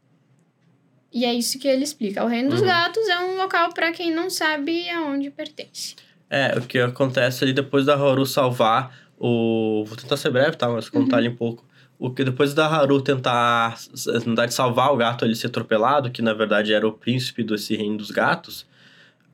E 1.12 1.25
é 1.25 1.35
isso 1.35 1.59
que 1.59 1.66
ele 1.68 1.82
explica. 1.85 2.25
O 2.25 2.28
reino 2.28 2.50
dos 2.50 2.61
Uhum. 2.61 2.66
gatos 2.66 3.09
é 3.09 3.18
um 3.20 3.37
local 3.37 3.73
para 3.75 3.92
quem 3.92 4.14
não 4.14 4.30
sabe 4.30 4.88
aonde 4.90 5.30
pertence. 5.30 5.97
É, 6.30 6.56
o 6.56 6.62
que 6.62 6.78
acontece 6.78 7.42
ali 7.44 7.52
depois 7.52 7.85
da 7.85 7.94
Haru 7.94 8.25
salvar 8.25 8.97
o. 9.18 9.85
Vou 9.87 9.97
tentar 9.97 10.16
ser 10.16 10.30
breve, 10.30 10.56
tá? 10.56 10.68
Mas 10.68 10.88
contar 10.88 11.16
ali 11.18 11.28
um 11.28 11.37
pouco. 11.37 11.64
O 11.99 12.11
que 12.11 12.25
depois 12.25 12.54
da 12.54 12.66
Haru 12.66 13.02
tentar, 13.02 13.76
na 14.06 14.18
verdade, 14.20 14.54
salvar 14.54 14.90
o 14.92 14.97
gato 14.97 15.25
ele 15.26 15.35
ser 15.35 15.49
atropelado, 15.49 16.11
que 16.11 16.23
na 16.23 16.32
verdade 16.32 16.73
era 16.73 16.87
o 16.88 16.92
príncipe 16.92 17.42
desse 17.44 17.76
reino 17.76 17.99
dos 17.99 18.11
gatos. 18.11 18.64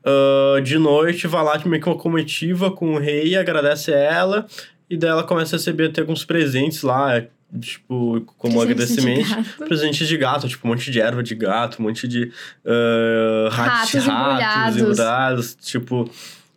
Ah, 0.07 0.61
de 0.61 0.77
noite 0.77 1.27
vai 1.27 1.43
lá 1.43 1.61
meio 1.65 1.81
que 1.83 1.89
uma 1.89 1.97
comitiva 1.97 2.71
com 2.71 2.93
o 2.95 2.97
rei, 2.99 3.35
agradece 3.35 3.93
a 3.93 3.97
ela, 3.97 4.47
e 4.89 4.95
daí 4.95 5.09
ela 5.09 5.23
começa 5.23 5.55
a 5.55 5.59
receber 5.59 5.87
até 5.89 6.01
alguns 6.01 6.23
presentes 6.23 6.81
lá, 6.81 7.21
tipo, 7.59 8.21
como 8.37 8.53
Presentes 8.61 8.95
de 8.95 8.99
agradecimento. 9.01 9.53
Presentes 9.67 10.07
de 10.07 10.17
gato, 10.17 10.47
tipo, 10.47 10.65
um 10.67 10.71
monte 10.71 10.89
de 10.91 10.99
erva 11.01 11.21
de 11.21 11.35
gato, 11.35 11.81
um 11.81 11.83
monte 11.85 12.07
de 12.07 12.31
ah, 12.65 13.49
rat- 13.51 13.69
Ratos 13.69 13.95
embrulhados. 13.95 14.77
embrulhados, 14.77 15.55
tipo, 15.61 16.09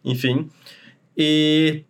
enfim. 0.05 0.49
E 1.17 1.83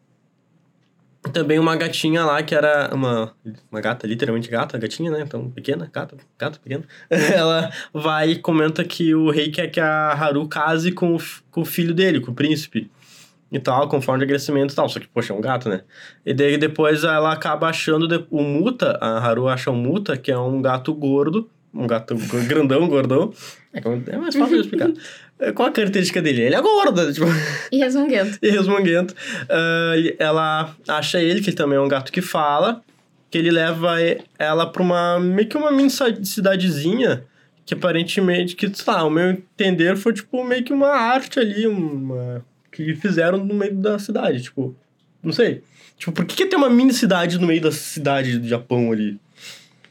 também 1.28 1.58
uma 1.58 1.76
gatinha 1.76 2.24
lá 2.24 2.42
que 2.42 2.54
era 2.54 2.90
uma, 2.92 3.32
uma 3.70 3.80
gata, 3.80 4.06
literalmente 4.06 4.48
gata, 4.48 4.78
gatinha, 4.78 5.10
né? 5.10 5.20
Então, 5.20 5.50
pequena, 5.50 5.88
gata, 5.92 6.16
gata 6.38 6.58
pequena. 6.58 6.84
Ela 7.10 7.70
vai 7.92 8.30
e 8.30 8.38
comenta 8.38 8.82
que 8.84 9.14
o 9.14 9.30
rei 9.30 9.50
quer 9.50 9.68
que 9.68 9.80
a 9.80 10.12
Haru 10.12 10.48
case 10.48 10.92
com 10.92 11.16
com 11.50 11.60
o 11.60 11.64
filho 11.64 11.92
dele, 11.92 12.20
com 12.20 12.30
o 12.30 12.34
príncipe. 12.34 12.90
E 13.52 13.58
tal, 13.58 13.88
conforme 13.88 14.22
o 14.22 14.24
agradecimento 14.24 14.72
e 14.72 14.76
tal. 14.76 14.88
Só 14.88 15.00
que, 15.00 15.08
poxa, 15.08 15.32
é 15.32 15.36
um 15.36 15.40
gato, 15.40 15.68
né? 15.68 15.82
E 16.24 16.32
daí 16.32 16.56
depois 16.56 17.02
ela 17.02 17.32
acaba 17.32 17.68
achando 17.68 18.26
o 18.30 18.42
Muta, 18.42 18.96
a 19.00 19.18
Haru 19.18 19.48
acha 19.48 19.72
o 19.72 19.74
Muta, 19.74 20.16
que 20.16 20.30
é 20.30 20.38
um 20.38 20.62
gato 20.62 20.94
gordo, 20.94 21.50
um 21.74 21.84
gato 21.84 22.14
grandão, 22.46 22.88
gordão. 22.88 23.32
É 23.72 23.80
é 24.12 24.16
mais 24.16 24.36
fácil 24.36 24.54
de 24.54 24.62
explicar. 24.62 24.90
É, 25.40 25.52
Qual 25.52 25.68
a 25.68 25.72
característica 25.72 26.20
dele? 26.20 26.42
Ele 26.42 26.54
é 26.54 26.60
gordo, 26.60 27.12
tipo, 27.12 27.26
E 27.72 27.78
resmunguento. 27.78 28.38
e 28.42 28.50
resmunguento. 28.50 29.14
Ele- 29.94 30.16
ela 30.18 30.74
acha 30.86 31.20
ele, 31.20 31.40
que 31.40 31.50
ele 31.50 31.56
também 31.56 31.78
é 31.78 31.80
um 31.80 31.88
gato 31.88 32.12
que 32.12 32.20
fala, 32.20 32.82
que 33.30 33.38
ele 33.38 33.50
leva 33.50 33.96
ela 34.38 34.66
pra 34.70 34.82
uma, 34.82 35.18
meio 35.18 35.48
que 35.48 35.56
uma 35.56 35.70
mini 35.72 35.90
ci- 35.90 36.24
cidadezinha, 36.24 37.24
que 37.64 37.74
aparentemente, 37.74 38.56
que, 38.56 38.66
sei 38.74 38.92
lá, 38.92 39.04
o 39.04 39.10
meu 39.10 39.30
entender 39.30 39.96
foi, 39.96 40.12
tipo, 40.12 40.42
meio 40.44 40.62
que 40.64 40.72
uma 40.72 40.88
arte 40.90 41.38
ali, 41.38 41.66
uma... 41.66 42.44
que 42.72 42.94
fizeram 42.96 43.38
no 43.38 43.54
meio 43.54 43.74
da 43.76 43.98
cidade, 43.98 44.42
tipo, 44.42 44.74
não 45.22 45.32
sei. 45.32 45.62
Tipo, 45.96 46.12
por 46.12 46.24
que, 46.24 46.34
que 46.34 46.46
tem 46.46 46.58
uma 46.58 46.70
mini 46.70 46.92
cidade 46.92 47.38
no 47.38 47.46
meio 47.46 47.60
da 47.60 47.70
cidade 47.70 48.38
do 48.38 48.48
Japão 48.48 48.90
ali? 48.90 49.18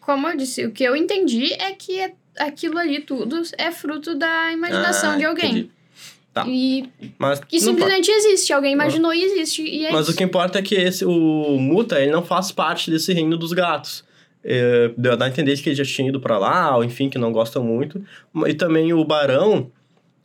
Como 0.01 0.27
eu 0.27 0.35
disse, 0.35 0.65
o 0.65 0.71
que 0.71 0.83
eu 0.83 0.95
entendi 0.95 1.53
é 1.53 1.71
que 1.71 1.99
é- 1.99 2.11
aquilo 2.39 2.77
ali 2.79 3.01
tudo 3.01 3.41
é 3.57 3.71
fruto 3.71 4.15
da 4.15 4.51
imaginação 4.51 5.11
Ah, 5.11 5.17
de 5.17 5.25
alguém. 5.25 5.49
entendi. 5.51 5.69
Tá. 6.33 6.45
E 6.47 6.87
Mas, 7.17 7.39
que 7.39 7.59
simplesmente 7.59 8.09
existe. 8.11 8.53
Alguém 8.53 8.71
imaginou 8.73 9.13
e 9.13 9.23
existe. 9.23 9.63
E 9.63 9.85
é 9.85 9.91
Mas 9.91 10.03
isso. 10.03 10.11
o 10.11 10.15
que 10.15 10.23
importa 10.23 10.59
é 10.59 10.61
que 10.61 10.75
esse, 10.75 11.03
o 11.03 11.57
Muta, 11.59 11.99
ele 11.99 12.11
não 12.11 12.23
faz 12.23 12.51
parte 12.51 12.91
desse 12.91 13.11
reino 13.13 13.35
dos 13.35 13.51
gatos. 13.51 14.03
É, 14.43 14.91
deu 14.97 15.17
a 15.19 15.27
entender 15.27 15.57
que 15.61 15.69
ele 15.69 15.75
já 15.75 15.83
tinha 15.83 16.07
ido 16.07 16.19
pra 16.19 16.37
lá, 16.37 16.77
ou 16.77 16.83
enfim, 16.83 17.09
que 17.09 17.17
não 17.17 17.31
gosta 17.31 17.59
muito. 17.59 18.01
E 18.47 18.53
também 18.53 18.93
o 18.93 19.03
Barão 19.03 19.71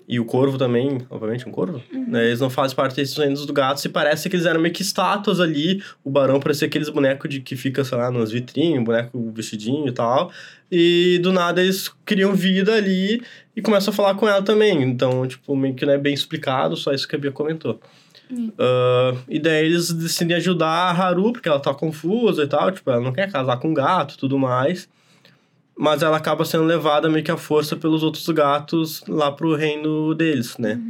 e 0.06 0.20
o 0.20 0.24
Corvo 0.24 0.58
também, 0.58 0.98
obviamente 1.08 1.48
um 1.48 1.52
Corvo, 1.52 1.82
né, 1.92 2.26
eles 2.26 2.40
não 2.40 2.50
fazem 2.50 2.76
parte 2.76 2.96
desses 2.96 3.16
reinos 3.16 3.46
dos 3.46 3.50
gatos 3.50 3.84
e 3.84 3.88
parece 3.88 4.28
que 4.28 4.36
eles 4.36 4.46
eram 4.46 4.60
meio 4.60 4.74
que 4.74 4.82
estátuas 4.82 5.40
ali. 5.40 5.82
O 6.04 6.10
Barão 6.10 6.38
parecia 6.40 6.68
aqueles 6.68 6.88
bonecos 6.88 7.30
de 7.30 7.40
que 7.40 7.56
fica, 7.56 7.82
sei 7.84 7.96
lá, 7.96 8.10
nas 8.10 8.30
vitrines, 8.30 8.84
boneco 8.84 9.32
vestidinho 9.32 9.88
e 9.88 9.92
tal. 9.92 10.30
E 10.70 11.18
do 11.22 11.32
nada 11.32 11.62
eles 11.62 11.90
criam 12.04 12.34
vida 12.34 12.74
ali 12.74 13.22
e 13.56 13.62
começam 13.62 13.92
a 13.92 13.96
falar 13.96 14.14
com 14.14 14.28
ela 14.28 14.42
também. 14.42 14.82
Então, 14.82 15.26
tipo, 15.26 15.56
meio 15.56 15.74
que 15.74 15.86
não 15.86 15.94
é 15.94 15.98
bem 15.98 16.12
explicado, 16.12 16.76
só 16.76 16.92
isso 16.92 17.08
que 17.08 17.16
a 17.16 17.18
Bia 17.18 17.32
comentou. 17.32 17.80
Ah, 18.58 19.14
e 19.28 19.38
daí 19.38 19.66
eles 19.66 19.92
decidem 19.92 20.36
ajudar 20.36 20.68
a 20.68 20.90
Haru, 20.90 21.32
porque 21.32 21.48
ela 21.48 21.60
tá 21.60 21.72
confusa 21.74 22.42
e 22.42 22.46
tal, 22.46 22.70
tipo, 22.72 22.90
ela 22.90 23.00
não 23.00 23.12
quer 23.12 23.30
casar 23.30 23.58
com 23.58 23.72
gato 23.72 24.14
e 24.14 24.18
tudo 24.18 24.38
mais. 24.38 24.88
Mas 25.76 26.02
ela 26.02 26.16
acaba 26.16 26.44
sendo 26.44 26.64
levada 26.64 27.08
meio 27.08 27.24
que 27.24 27.30
à 27.30 27.36
força 27.36 27.74
pelos 27.76 28.02
outros 28.02 28.26
gatos 28.28 29.02
lá 29.08 29.32
pro 29.32 29.56
reino 29.56 30.14
deles, 30.14 30.56
né? 30.56 30.80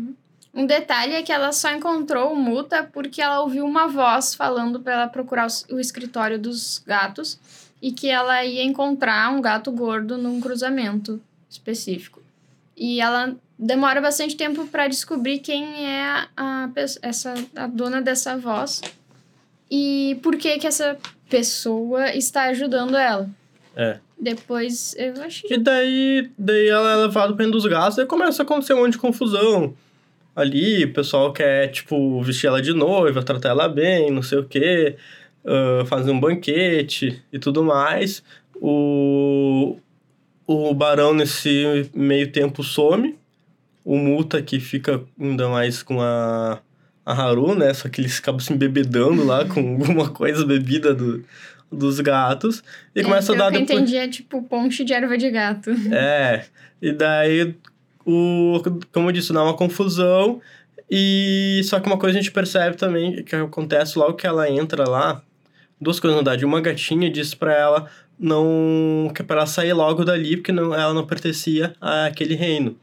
Um 0.53 0.67
detalhe 0.67 1.15
é 1.15 1.23
que 1.23 1.33
ela 1.33 1.51
só 1.53 1.73
encontrou 1.73 2.33
o 2.33 2.37
Muta 2.37 2.89
porque 2.93 3.21
ela 3.21 3.41
ouviu 3.41 3.65
uma 3.65 3.89
voz 3.89 4.35
falando 4.35 4.79
pra 4.79 4.93
ela 4.93 5.09
procurar 5.09 5.49
o 5.71 5.81
escritório 5.81 6.39
dos 6.39 6.83
gatos. 6.87 7.39
e 7.83 7.93
que 7.93 8.09
ela 8.09 8.43
ia 8.43 8.63
encontrar 8.65 9.31
um 9.31 9.43
gato 9.43 9.71
gordo 9.71 10.17
num 10.17 10.41
cruzamento 10.41 11.21
específico. 11.51 12.23
E 12.75 12.99
ela 12.99 13.37
demora 13.59 14.01
bastante 14.01 14.37
tempo 14.37 14.67
para 14.69 14.89
descobrir 14.89 15.41
quem 15.41 15.87
é 15.87 16.03
a, 16.03 16.29
a, 16.35 16.71
essa, 17.03 17.35
a 17.55 17.67
dona 17.67 18.01
dessa 18.01 18.39
voz 18.39 18.81
e 19.71 20.19
por 20.23 20.37
que 20.37 20.59
que 20.59 20.67
essa 20.67 20.97
pessoa 21.29 22.09
está 22.15 22.45
ajudando 22.45 22.97
ela. 22.97 23.29
É. 23.77 23.99
Depois, 24.19 24.95
eu 24.97 25.21
acho 25.23 25.43
E 25.53 25.59
daí, 25.59 26.31
daí 26.39 26.69
ela 26.69 26.93
é 26.93 26.97
levada 27.07 27.35
para 27.35 27.47
dos 27.49 27.67
gatos 27.67 27.99
e 27.99 28.07
começa 28.07 28.43
a 28.43 28.45
acontecer 28.45 28.75
um 28.75 28.79
monte 28.79 28.93
de 28.93 28.99
confusão. 28.99 29.75
Ali, 30.35 30.85
o 30.85 30.93
pessoal 30.93 31.33
quer, 31.33 31.69
tipo, 31.69 32.21
vestir 32.23 32.47
ela 32.47 32.61
de 32.61 32.73
noiva, 32.73 33.23
tratar 33.23 33.51
ela 33.51 33.69
bem, 33.69 34.11
não 34.11 34.23
sei 34.23 34.39
o 34.39 34.45
quê, 34.45 34.97
uh, 35.45 35.85
fazer 35.87 36.11
um 36.11 36.19
banquete 36.19 37.23
e 37.33 37.39
tudo 37.39 37.63
mais. 37.63 38.23
O, 38.57 39.77
o 40.47 40.75
barão, 40.75 41.15
nesse 41.15 41.89
meio 41.95 42.31
tempo, 42.33 42.63
some. 42.63 43.17
O 43.85 43.97
Muta, 43.97 44.41
que 44.41 44.59
fica 44.59 45.03
ainda 45.21 45.49
mais 45.49 45.83
com 45.83 46.01
a, 46.01 46.59
a 47.05 47.13
Haru, 47.13 47.55
né? 47.55 47.73
Só 47.75 47.89
que 47.89 48.01
eles 48.01 48.19
acabam 48.19 48.41
se 48.41 48.53
embebedando 48.53 49.25
lá 49.25 49.45
com 49.45 49.61
alguma 49.75 50.09
coisa 50.09 50.45
bebida 50.45 50.95
do, 50.95 51.23
dos 51.75 52.01
gatos. 52.01 52.63
E 52.95 53.01
é, 53.01 53.03
começa 53.03 53.33
a 53.33 53.37
dar... 53.37 53.49
O 53.49 53.51
que 53.51 53.57
eu 53.57 53.63
entendi 53.63 53.97
é 53.97 54.09
tipo 54.09 54.43
ponche 54.43 54.85
de 54.85 54.93
erva 54.93 55.17
de 55.17 55.31
gato. 55.31 55.71
É, 55.93 56.45
e 56.81 56.93
daí, 56.93 57.55
o, 58.05 58.61
como 58.93 59.09
eu 59.09 59.13
disse, 59.13 59.33
dá 59.33 59.43
uma 59.43 59.55
confusão. 59.55 60.41
E 60.91 61.61
só 61.65 61.81
que 61.81 61.87
uma 61.87 61.99
coisa 61.99 62.19
a 62.19 62.21
gente 62.21 62.33
percebe 62.33 62.77
também, 62.77 63.23
que 63.23 63.35
acontece 63.35 63.99
logo 63.99 64.15
que 64.15 64.27
ela 64.27 64.49
entra 64.51 64.89
lá, 64.89 65.23
duas 65.81 65.99
coisas 65.99 66.17
na 66.17 66.23
verdade. 66.23 66.45
Uma 66.45 66.61
gatinha 66.61 67.11
diz 67.11 67.35
para 67.35 67.55
ela 67.55 67.89
não 68.19 69.11
que 69.15 69.23
é 69.23 69.25
para 69.25 69.39
ela 69.39 69.47
sair 69.47 69.73
logo 69.73 70.05
dali, 70.05 70.37
porque 70.37 70.53
não, 70.53 70.75
ela 70.75 70.95
não 70.95 71.07
pertencia 71.07 71.75
àquele 71.81 72.35
reino. 72.35 72.77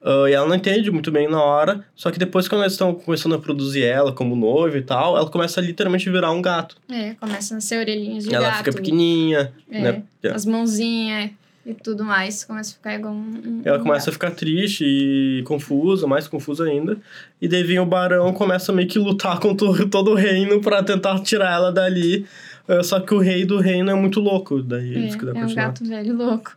Uh, 0.00 0.28
e 0.28 0.32
ela 0.32 0.46
não 0.46 0.54
entende 0.54 0.90
muito 0.92 1.10
bem 1.10 1.28
na 1.28 1.42
hora, 1.42 1.84
só 1.94 2.10
que 2.10 2.18
depois, 2.20 2.46
quando 2.46 2.62
eles 2.62 2.74
estão 2.74 2.94
começando 2.94 3.34
a 3.34 3.38
produzir 3.38 3.82
ela 3.82 4.12
como 4.12 4.36
noiva 4.36 4.78
e 4.78 4.82
tal, 4.82 5.16
ela 5.16 5.28
começa 5.28 5.60
a 5.60 5.62
literalmente 5.62 6.08
virar 6.08 6.30
um 6.30 6.40
gato. 6.40 6.76
É, 6.88 7.14
começa 7.14 7.56
a 7.56 7.60
ser 7.60 7.80
orelhinhas 7.80 8.24
de 8.24 8.32
ela 8.32 8.44
gato. 8.44 8.54
Ela 8.54 8.64
fica 8.64 8.76
pequenininha, 8.76 9.52
é, 9.68 9.80
né? 9.80 10.02
As 10.32 10.46
mãozinhas 10.46 11.30
e 11.66 11.74
tudo 11.74 12.04
mais. 12.04 12.44
Começa 12.44 12.70
a 12.70 12.74
ficar 12.74 12.94
igual 12.94 13.12
um. 13.12 13.60
Ela 13.64 13.78
um 13.78 13.82
começa 13.82 14.06
gato. 14.06 14.10
a 14.10 14.12
ficar 14.12 14.30
triste 14.30 14.84
e 14.84 15.42
confusa, 15.44 16.06
mais 16.06 16.28
confusa 16.28 16.64
ainda. 16.64 16.96
E 17.42 17.48
daí 17.48 17.64
vem 17.64 17.80
o 17.80 17.86
barão, 17.86 18.32
começa 18.32 18.72
meio 18.72 18.86
que 18.86 19.00
lutar 19.00 19.38
contra 19.40 19.66
todo 19.88 20.12
o 20.12 20.14
reino 20.14 20.60
para 20.60 20.80
tentar 20.82 21.18
tirar 21.20 21.52
ela 21.52 21.72
dali. 21.72 22.24
Uh, 22.68 22.84
só 22.84 23.00
que 23.00 23.12
o 23.14 23.18
rei 23.18 23.44
do 23.44 23.58
reino 23.58 23.90
é 23.90 23.94
muito 23.94 24.20
louco. 24.20 24.62
Daí 24.62 24.94
É, 24.94 24.98
eles 24.98 25.16
que 25.16 25.24
dá 25.24 25.32
é 25.32 25.44
um 25.44 25.54
gato 25.54 25.84
velho 25.84 26.16
louco. 26.16 26.56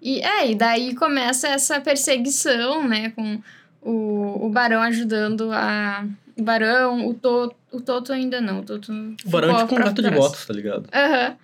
E, 0.00 0.20
é, 0.20 0.50
e 0.50 0.54
daí 0.54 0.94
começa 0.94 1.48
essa 1.48 1.80
perseguição, 1.80 2.86
né? 2.86 3.10
Com 3.10 3.40
o, 3.82 4.46
o 4.46 4.50
Barão 4.50 4.82
ajudando 4.82 5.50
a... 5.52 6.06
O 6.38 6.42
Barão, 6.42 7.06
o 7.06 7.14
Toto... 7.14 7.56
O 7.72 7.80
Toto 7.80 8.12
ainda 8.12 8.40
não, 8.40 8.60
o 8.60 8.62
Toto... 8.64 8.92
O 8.92 9.30
barão 9.30 9.56
é 9.56 9.62
tipo 9.62 9.74
um 9.74 9.78
gato 9.78 10.02
de 10.02 10.10
botas, 10.10 10.44
tá 10.44 10.52
ligado? 10.52 10.88
Aham. 10.92 11.36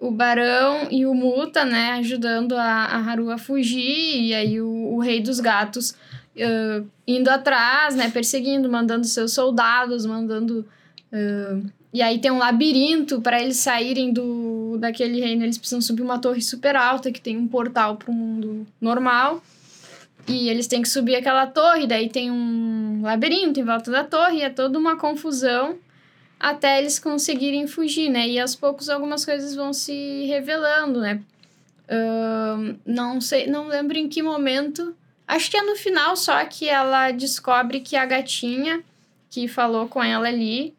O 0.00 0.10
Barão 0.10 0.88
e 0.90 1.06
o 1.06 1.14
Muta, 1.14 1.64
né, 1.64 1.92
ajudando 1.92 2.56
a, 2.56 2.64
a 2.64 2.98
Haru 2.98 3.30
a 3.30 3.38
fugir, 3.38 4.26
e 4.26 4.34
aí 4.34 4.60
o, 4.60 4.94
o 4.94 5.00
Rei 5.00 5.20
dos 5.20 5.40
Gatos 5.40 5.94
ah, 6.40 6.82
indo 7.06 7.28
atrás, 7.28 7.94
né, 7.96 8.10
perseguindo, 8.10 8.70
mandando 8.70 9.04
seus 9.06 9.32
soldados, 9.32 10.06
mandando. 10.06 10.66
ah, 11.12 11.60
e 11.92 12.02
aí 12.02 12.18
tem 12.18 12.30
um 12.30 12.38
labirinto 12.38 13.20
para 13.20 13.40
eles 13.40 13.56
saírem 13.56 14.12
do 14.12 14.76
daquele 14.78 15.20
reino, 15.20 15.42
eles 15.42 15.58
precisam 15.58 15.80
subir 15.80 16.02
uma 16.02 16.18
torre 16.18 16.40
super 16.40 16.76
alta 16.76 17.10
que 17.10 17.20
tem 17.20 17.36
um 17.36 17.48
portal 17.48 17.96
para 17.96 18.10
o 18.10 18.14
mundo 18.14 18.66
normal. 18.80 19.42
E 20.26 20.50
eles 20.50 20.66
têm 20.66 20.82
que 20.82 20.88
subir 20.88 21.16
aquela 21.16 21.46
torre, 21.46 21.86
daí 21.86 22.10
tem 22.10 22.30
um 22.30 23.00
labirinto 23.02 23.58
em 23.58 23.64
volta 23.64 23.90
da 23.90 24.04
torre, 24.04 24.38
e 24.38 24.42
é 24.42 24.50
toda 24.50 24.78
uma 24.78 24.96
confusão 24.96 25.78
até 26.38 26.78
eles 26.78 26.98
conseguirem 26.98 27.66
fugir, 27.66 28.10
né? 28.10 28.28
E 28.28 28.38
aos 28.38 28.54
poucos 28.54 28.88
algumas 28.88 29.24
coisas 29.24 29.54
vão 29.54 29.72
se 29.72 30.26
revelando, 30.26 31.00
né? 31.00 31.20
Ahn, 31.88 32.76
não 32.84 33.20
sei, 33.20 33.46
não 33.46 33.66
lembro 33.66 33.96
em 33.96 34.08
que 34.08 34.22
momento. 34.22 34.94
Acho 35.26 35.50
que 35.50 35.56
é 35.56 35.62
no 35.62 35.74
final 35.74 36.14
só 36.14 36.44
que 36.44 36.68
ela 36.68 37.10
descobre 37.10 37.80
que 37.80 37.96
a 37.96 38.06
gatinha 38.06 38.82
que 39.30 39.48
falou 39.48 39.88
com 39.88 40.02
ela 40.02 40.28
ali 40.28 40.74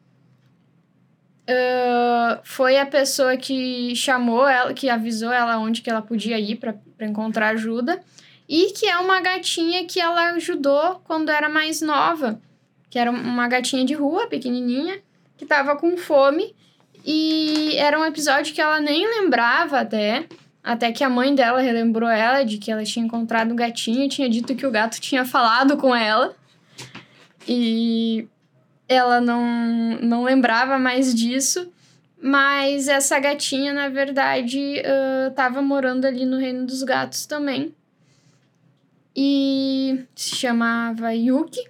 ah, 1.50 2.40
foi 2.44 2.78
a 2.78 2.86
pessoa 2.86 3.36
que 3.36 3.96
chamou 3.96 4.48
ela, 4.48 4.74
que 4.74 4.88
avisou 4.88 5.32
ela 5.32 5.58
onde 5.58 5.82
que 5.82 5.90
ela 5.90 6.02
podia 6.02 6.40
ir 6.40 6.58
para 6.58 6.76
encontrar 7.02 7.50
ajuda. 7.50 8.00
E 8.48 8.72
que 8.74 8.88
é 8.88 8.98
uma 8.98 9.20
gatinha 9.22 9.86
que 9.86 10.00
ela 10.00 10.32
ajudou 10.32 11.02
quando 11.06 11.30
era 11.30 11.50
mais 11.50 11.82
nova. 11.82 12.40
Que 12.90 12.98
era 13.00 13.12
uma 13.12 13.48
gatinha 13.48 13.86
de 13.86 13.94
rua, 13.94 14.28
pequenininha, 14.28 15.00
que 15.38 15.46
tava 15.46 15.76
com 15.76 15.98
fome. 15.98 16.56
E 17.06 17.76
era 17.78 18.00
um 18.00 18.06
episódio 18.06 18.54
que 18.54 18.62
ela 18.62 18.80
nem 18.80 19.08
lembrava 19.08 19.80
até. 19.80 20.28
Até 20.64 20.92
que 20.92 21.04
a 21.04 21.10
mãe 21.10 21.34
dela 21.34 21.62
relembrou 21.62 22.10
ela 22.10 22.44
de 22.44 22.58
que 22.58 22.72
ela 22.72 22.84
tinha 22.84 23.06
encontrado 23.06 23.52
o 23.52 23.56
gatinho 23.56 24.04
e 24.04 24.10
tinha 24.10 24.30
dito 24.30 24.56
que 24.56 24.66
o 24.66 24.72
gato 24.72 25.00
tinha 25.00 25.26
falado 25.26 25.78
com 25.78 25.96
ela. 25.96 26.36
E 27.48 28.28
ela 28.90 29.22
não, 29.22 30.00
não 30.02 30.24
lembrava 30.24 30.80
mais 30.80 31.14
disso. 31.14 31.72
Mas 32.22 32.90
essa 32.90 33.18
gatinha, 33.20 33.72
na 33.72 33.88
verdade, 33.88 34.82
ah, 34.84 35.32
tava 35.32 35.62
morando 35.62 36.06
ali 36.06 36.26
no 36.26 36.38
Reino 36.38 36.66
dos 36.66 36.84
Gatos 36.84 37.26
também. 37.26 37.74
E 39.16 40.04
se 40.16 40.36
chamava 40.36 41.14
Yuki. 41.14 41.62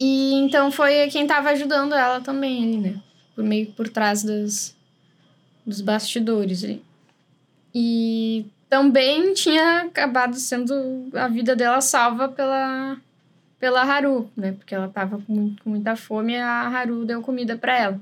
E 0.00 0.34
então 0.34 0.70
foi 0.70 1.08
quem 1.08 1.26
tava 1.26 1.50
ajudando 1.50 1.94
ela 1.94 2.20
também 2.20 2.62
ali, 2.62 2.76
né? 2.78 3.02
Por 3.34 3.44
meio 3.44 3.72
por 3.72 3.88
trás 3.88 4.22
das, 4.22 4.74
dos 5.64 5.80
bastidores 5.80 6.64
ali. 6.64 6.82
E 7.74 8.46
também 8.68 9.34
tinha 9.34 9.82
acabado 9.82 10.36
sendo 10.36 11.08
a 11.14 11.28
vida 11.28 11.54
dela 11.54 11.80
salva 11.80 12.28
pela, 12.28 12.98
pela 13.58 13.82
Haru, 13.82 14.30
né? 14.36 14.52
Porque 14.52 14.74
ela 14.74 14.88
tava 14.88 15.18
com, 15.26 15.54
com 15.62 15.70
muita 15.70 15.96
fome 15.96 16.34
e 16.34 16.36
a 16.36 16.62
Haru 16.68 17.04
deu 17.04 17.20
comida 17.22 17.56
para 17.56 17.78
ela. 17.78 18.00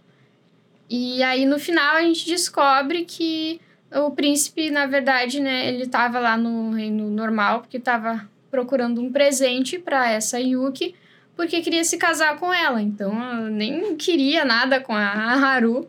E 0.90 1.22
aí 1.22 1.46
no 1.46 1.58
final 1.58 1.96
a 1.96 2.02
gente 2.02 2.26
descobre 2.26 3.04
que 3.04 3.60
o 3.92 4.10
príncipe, 4.10 4.70
na 4.70 4.86
verdade, 4.86 5.40
né, 5.40 5.68
ele 5.68 5.86
tava 5.86 6.18
lá 6.18 6.36
no 6.36 6.72
reino 6.72 7.08
normal 7.08 7.60
porque 7.60 7.78
tava 7.78 8.28
procurando 8.50 9.00
um 9.00 9.10
presente 9.10 9.78
para 9.78 10.10
essa 10.10 10.38
Yuki, 10.40 10.94
porque 11.36 11.60
queria 11.60 11.84
se 11.84 11.96
casar 11.96 12.36
com 12.38 12.52
ela. 12.52 12.80
Então, 12.82 13.12
eu 13.44 13.50
nem 13.50 13.96
queria 13.96 14.44
nada 14.44 14.80
com 14.80 14.94
a 14.94 15.02
Haru. 15.02 15.88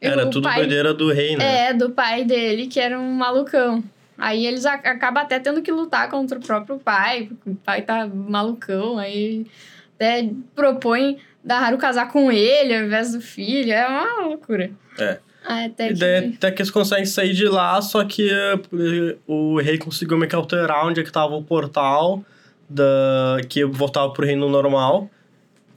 Era 0.00 0.26
O 0.26 0.30
tudo 0.30 0.44
pai- 0.44 0.60
doideira 0.60 0.94
do 0.94 1.10
rei, 1.12 1.36
né? 1.36 1.68
é, 1.68 1.74
do 1.74 1.90
pai 1.90 2.24
dele, 2.24 2.66
que 2.66 2.78
era 2.80 2.98
um 2.98 3.12
malucão. 3.12 3.82
Aí 4.18 4.46
eles 4.46 4.64
acabam 4.64 5.22
até 5.22 5.38
tendo 5.38 5.60
que 5.62 5.70
lutar 5.70 6.08
contra 6.10 6.38
o 6.38 6.42
próprio 6.42 6.78
pai, 6.78 7.26
porque 7.28 7.50
o 7.50 7.54
pai 7.56 7.82
tá 7.82 8.06
malucão, 8.06 8.98
aí 8.98 9.46
até 9.94 10.28
propõe 10.54 11.18
da 11.44 11.58
Haru 11.58 11.78
casar 11.78 12.08
com 12.10 12.30
ele 12.32 12.74
ao 12.74 12.84
invés 12.84 13.12
do 13.12 13.20
filho. 13.20 13.72
É 13.72 13.86
uma 13.86 14.26
loucura. 14.28 14.70
É. 14.98 15.18
Até 15.44 15.92
que... 15.92 16.34
até 16.36 16.50
que 16.50 16.60
eles 16.62 16.70
conseguem 16.72 17.04
sair 17.06 17.32
de 17.32 17.46
lá, 17.46 17.80
só 17.80 18.04
que 18.04 18.28
eh, 18.28 19.16
o 19.28 19.60
rei 19.60 19.78
conseguiu 19.78 20.16
meio 20.18 20.28
que 20.28 20.34
alterar 20.34 20.84
onde 20.86 21.00
é 21.00 21.04
que 21.04 21.12
tava 21.12 21.36
o 21.36 21.42
portal 21.44 22.24
da, 22.68 23.38
que 23.48 23.64
voltava 23.64 24.12
pro 24.12 24.26
reino 24.26 24.48
normal. 24.48 25.08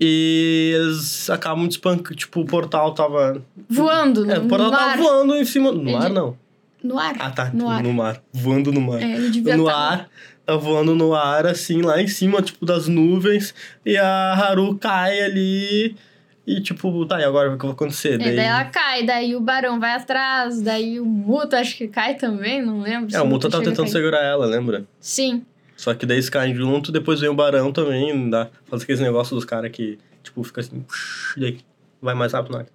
E 0.02 0.72
eles 0.76 1.30
acabam 1.30 1.68
despancando. 1.68 2.16
Tipo, 2.16 2.40
o 2.40 2.46
portal 2.46 2.94
tava. 2.94 3.44
Voando 3.70 4.32
É, 4.32 4.40
o 4.40 4.48
portal 4.48 4.72
no 4.72 4.78
tava 4.78 4.92
ar. 4.92 4.98
voando 4.98 5.36
em 5.36 5.44
cima. 5.46 5.72
No 5.72 5.98
ar, 5.98 6.06
Ele- 6.06 6.14
não. 6.16 6.38
No 6.84 6.98
ar. 6.98 7.16
Ah, 7.20 7.30
tá. 7.32 7.52
No 7.54 7.70
ar. 7.70 7.84
No 7.84 7.94
mar. 7.94 8.22
Voando 8.32 8.72
no 8.72 8.82
mar. 8.82 9.02
É, 9.02 9.16
ele 9.16 9.30
devia 9.30 9.58
no 9.58 9.66
tá- 9.66 9.76
ar, 9.76 10.10
tá 10.46 10.56
voando 10.56 10.96
no 10.96 11.14
ar, 11.14 11.46
assim, 11.46 11.82
lá 11.82 12.02
em 12.02 12.08
cima, 12.08 12.42
tipo, 12.42 12.66
das 12.66 12.88
nuvens. 12.88 13.54
E 13.86 13.98
a 13.98 14.34
Haru 14.34 14.78
cai 14.78 15.22
ali. 15.22 15.96
E, 16.48 16.60
tipo, 16.62 17.06
tá, 17.06 17.20
e 17.20 17.24
agora 17.24 17.54
o 17.54 17.58
que 17.58 17.64
vai 17.66 17.74
acontecer? 17.74 18.16
É, 18.16 18.18
daí 18.18 18.40
ela 18.40 18.66
cai, 18.66 19.06
daí 19.06 19.36
o 19.36 19.40
barão 19.40 19.80
vai 19.80 19.94
atrás, 19.94 20.60
daí 20.62 21.00
o 21.00 21.06
Muta 21.06 21.60
acho 21.60 21.78
que 21.78 21.88
cai 21.88 22.16
também, 22.16 22.60
não 22.60 22.82
lembro. 22.82 23.16
É, 23.16 23.22
o 23.22 23.28
Muta 23.28 23.48
tá 23.50 23.58
chega 23.60 23.70
a 23.70 23.72
tentando 23.72 23.92
segurar 23.92 24.24
ela, 24.24 24.48
lembra? 24.48 24.84
Sim. 25.00 25.46
Só 25.76 25.94
que 25.94 26.08
daí 26.08 26.18
eles 26.18 26.28
caem 26.28 26.56
junto, 26.56 26.92
depois 26.92 27.20
vem 27.20 27.30
o 27.30 27.36
Barão 27.36 27.72
também, 27.72 28.30
dá, 28.32 28.48
faz 28.66 28.82
aqueles 28.82 29.00
negócios 29.00 29.36
dos 29.36 29.46
caras 29.46 29.70
que, 29.72 30.00
tipo, 30.24 30.44
fica 30.44 30.62
assim, 30.62 30.84
daí 31.38 31.60
vai 32.02 32.16
mais 32.16 32.34
rápido. 32.34 32.66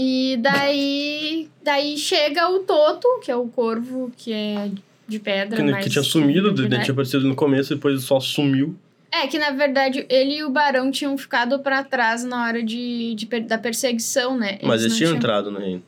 E 0.00 0.36
daí, 0.36 1.50
daí 1.60 1.98
chega 1.98 2.48
o 2.48 2.60
Toto, 2.60 3.18
que 3.20 3.32
é 3.32 3.34
o 3.34 3.48
corvo 3.48 4.12
que 4.16 4.32
é 4.32 4.70
de 5.08 5.18
pedra. 5.18 5.56
Que, 5.56 5.62
mas 5.64 5.84
que 5.84 5.90
tinha 5.90 6.04
sumido, 6.04 6.54
verdade. 6.54 6.84
tinha 6.84 6.92
aparecido 6.92 7.26
no 7.26 7.34
começo, 7.34 7.74
depois 7.74 8.00
só 8.04 8.20
sumiu. 8.20 8.76
É, 9.10 9.26
que 9.26 9.40
na 9.40 9.50
verdade 9.50 10.06
ele 10.08 10.36
e 10.36 10.44
o 10.44 10.50
Barão 10.50 10.92
tinham 10.92 11.18
ficado 11.18 11.58
pra 11.58 11.82
trás 11.82 12.22
na 12.22 12.44
hora 12.44 12.62
de, 12.62 13.16
de 13.16 13.26
da 13.40 13.58
perseguição, 13.58 14.38
né? 14.38 14.60
Mas 14.62 14.82
eles 14.82 14.92
não 14.92 14.98
tinham 14.98 15.16
entrado 15.16 15.50
no 15.50 15.58
reino. 15.58 15.82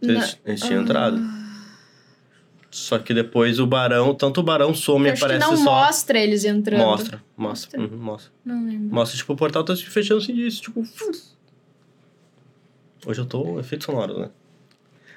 Eles, 0.00 0.38
eles 0.46 0.60
tinham 0.62 0.82
entrado. 0.82 1.20
Só 2.70 2.98
que 2.98 3.12
depois 3.12 3.60
o 3.60 3.66
barão, 3.66 4.14
tanto 4.14 4.40
o 4.40 4.42
barão 4.42 4.74
some 4.74 5.08
e 5.08 5.12
que 5.12 5.18
aparece 5.18 5.46
não 5.46 5.56
só. 5.56 5.86
mostra 5.86 6.18
eles 6.18 6.44
entrando. 6.44 6.80
Mostra, 6.80 7.22
mostra. 7.36 7.78
Mostra? 7.78 7.96
Uhum, 7.96 8.02
mostra. 8.02 8.32
Não 8.44 8.64
lembro. 8.66 8.94
Mostra, 8.94 9.16
tipo, 9.16 9.32
o 9.32 9.36
portal 9.36 9.62
tá 9.62 9.76
se 9.76 9.84
fechando 9.84 10.20
assim 10.20 10.34
disso, 10.34 10.62
tipo. 10.62 10.82
Hoje 13.06 13.20
eu 13.20 13.26
tô 13.26 13.58
efeito 13.60 13.84
sonoro, 13.84 14.18
né? 14.18 14.30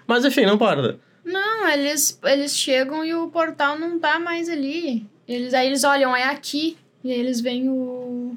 Mas 0.06 0.24
enfim, 0.26 0.46
não 0.46 0.58
para. 0.58 0.98
Não, 1.24 1.68
eles, 1.70 2.20
eles 2.24 2.56
chegam 2.56 3.04
e 3.04 3.14
o 3.14 3.28
portal 3.30 3.78
não 3.78 4.00
tá 4.00 4.20
mais 4.20 4.48
ali. 4.50 5.06
Eles, 5.28 5.54
aí 5.54 5.68
eles 5.68 5.84
olham, 5.84 6.16
é 6.16 6.24
aqui. 6.24 6.78
E 7.04 7.12
aí 7.12 7.20
eles 7.20 7.42
veem 7.42 7.70
o. 7.70 8.36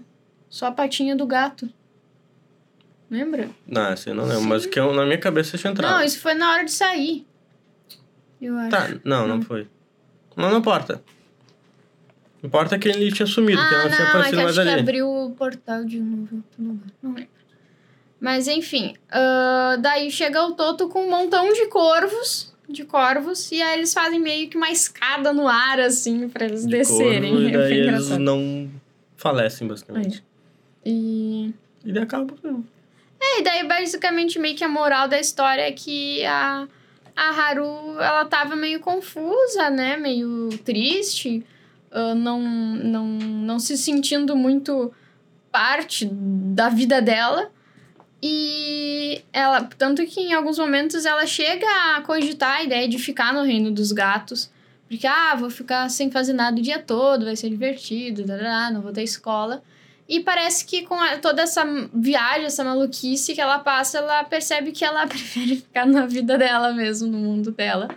Só 0.49 0.67
a 0.67 0.73
patinha 0.73 1.15
do 1.15 1.27
gato. 1.27 1.69
Lembra? 3.11 3.49
Não, 3.67 3.89
assim, 3.93 4.13
não 4.13 4.25
lembro. 4.25 4.45
Mas 4.45 4.67
que 4.67 4.79
eu, 4.79 4.93
na 4.93 5.05
minha 5.05 5.19
cabeça 5.19 5.57
tinha 5.59 5.71
entrado. 5.73 5.93
Não, 5.99 6.05
isso 6.05 6.21
foi 6.21 6.35
na 6.35 6.51
hora 6.53 6.65
de 6.65 6.71
sair. 6.73 7.27
Eu 8.41 8.57
acho. 8.57 8.71
Tá, 8.71 8.89
não, 9.05 9.27
não 9.27 9.37
Não. 9.37 9.43
foi. 9.43 9.69
Não, 10.37 10.51
não 10.51 10.59
importa. 10.59 11.03
Importa 12.43 12.79
que 12.79 12.89
ele 12.89 13.13
tinha 13.13 13.27
sumido, 13.27 13.61
que 13.61 13.75
Ah, 13.75 13.83
não 13.83 13.89
tinha 13.91 13.99
não, 13.99 14.07
é 14.07 14.09
aparecido 14.09 14.37
que 14.39 14.43
mais 14.45 14.59
acho 14.59 14.75
que 14.75 14.81
abriu 14.81 15.09
o 15.09 15.31
portal 15.33 15.85
de 15.85 16.01
novo 16.01 16.29
em 16.33 16.37
outro 16.39 16.63
lugar. 16.63 16.87
Não 17.03 17.13
lembro. 17.13 17.40
Mas 18.21 18.47
enfim, 18.47 18.95
ah, 19.11 19.77
daí 19.81 20.11
chega 20.11 20.45
o 20.45 20.53
Toto 20.53 20.89
com 20.89 21.07
um 21.07 21.11
montão 21.11 21.53
de 21.53 21.67
corvos, 21.69 22.53
de 22.69 22.85
corvos, 22.85 23.51
e 23.51 23.61
aí 23.61 23.79
eles 23.79 23.95
fazem 23.95 24.21
meio 24.21 24.49
que 24.49 24.57
uma 24.57 24.71
escada 24.71 25.33
no 25.33 25.49
ar, 25.49 25.81
assim, 25.81 26.29
pra 26.29 26.45
eles 26.45 26.67
de 26.67 26.71
descerem. 26.71 27.33
corvo, 27.33 27.49
e 27.49 27.55
É 27.55 27.59
daí 27.59 27.69
bem 27.69 27.89
eles 27.89 28.09
não 28.19 28.71
falecem, 29.17 29.67
basicamente. 29.67 30.23
E... 30.85 31.53
E 31.85 31.93
daí 31.93 32.03
acaba. 32.03 32.35
né? 32.43 32.61
é, 33.21 33.41
e 33.41 33.43
daí 33.43 33.67
basicamente 33.67 34.39
meio 34.39 34.55
que 34.55 34.65
a 34.65 34.69
moral 34.69 35.09
da 35.09 35.19
história 35.19 35.63
é 35.63 35.73
que 35.73 36.25
a, 36.27 36.69
a 37.17 37.31
Haru, 37.31 37.99
ela 37.99 38.27
tava 38.27 38.55
meio 38.55 38.81
confusa, 38.81 39.71
né? 39.71 39.97
Meio 39.97 40.51
triste, 40.65 41.45
ah, 41.91 42.15
não, 42.15 42.41
não, 42.41 43.07
não 43.07 43.59
se 43.59 43.77
sentindo 43.77 44.37
muito 44.37 44.93
parte 45.51 46.09
da 46.13 46.69
vida 46.69 47.01
dela. 47.03 47.51
E 48.23 49.23
ela, 49.33 49.63
tanto 49.79 50.05
que 50.07 50.21
em 50.21 50.33
alguns 50.33 50.59
momentos 50.59 51.07
ela 51.07 51.27
chega 51.27 51.67
a 51.97 52.03
cogitar 52.03 52.59
a 52.59 52.63
ideia 52.63 52.87
de 52.89 52.99
ficar 52.99 53.33
no 53.33 53.43
reino 53.43 53.71
dos 53.71 53.93
gatos. 53.93 54.51
Porque, 54.89 55.07
ah, 55.07 55.37
vou 55.37 55.49
ficar 55.51 55.89
sem 55.89 56.11
fazer 56.11 56.33
nada 56.33 56.59
o 56.59 56.63
dia 56.63 56.79
todo, 56.79 57.25
vai 57.25 57.37
ser 57.37 57.49
divertido, 57.49 58.25
não 58.27 58.83
vou 58.83 58.93
ter 58.93 59.05
escola. 59.05 59.63
E 60.09 60.19
parece 60.19 60.65
que 60.65 60.83
com 60.83 60.97
toda 61.23 61.43
essa 61.43 61.65
viagem, 61.95 62.47
essa 62.47 62.65
maluquice 62.65 63.33
que 63.33 63.41
ela 63.41 63.61
passa, 63.61 63.99
ela 63.99 64.25
percebe 64.25 64.73
que 64.73 64.85
ela 64.85 65.07
prefere 65.09 65.57
ficar 65.57 65.87
na 65.87 66.05
vida 66.07 66.37
dela 66.37 66.73
mesmo, 66.73 67.07
no 67.07 67.19
mundo 67.19 67.53
dela. 67.53 67.89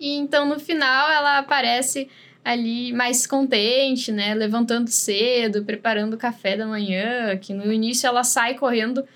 E 0.00 0.16
então 0.16 0.48
no 0.48 0.58
final 0.58 1.10
ela 1.10 1.36
aparece 1.36 2.08
ali 2.42 2.90
mais 2.94 3.26
contente, 3.26 4.10
né? 4.10 4.34
Levantando 4.34 4.88
cedo, 4.88 5.62
preparando 5.62 6.14
o 6.14 6.18
café 6.18 6.56
da 6.56 6.66
manhã, 6.66 7.36
que 7.36 7.52
no 7.52 7.70
início 7.70 8.06
ela 8.06 8.24
sai 8.24 8.54
correndo 8.54 9.06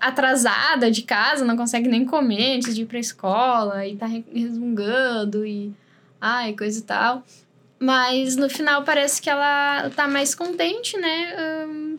atrasada 0.00 0.90
de 0.90 1.02
casa, 1.02 1.44
não 1.44 1.56
consegue 1.56 1.88
nem 1.88 2.04
comer 2.04 2.56
antes 2.56 2.74
de 2.74 2.82
ir 2.82 2.86
pra 2.86 2.98
escola, 2.98 3.86
e 3.86 3.96
tá 3.96 4.06
re- 4.06 4.24
resmungando, 4.32 5.46
e 5.46 5.72
ai, 6.20 6.52
coisa 6.54 6.78
e 6.80 6.82
tal. 6.82 7.22
Mas 7.78 8.34
no 8.36 8.48
final 8.50 8.82
parece 8.82 9.22
que 9.22 9.30
ela 9.30 9.88
tá 9.90 10.08
mais 10.08 10.34
contente, 10.34 10.96
né? 10.98 11.34
Ahn, 11.38 11.96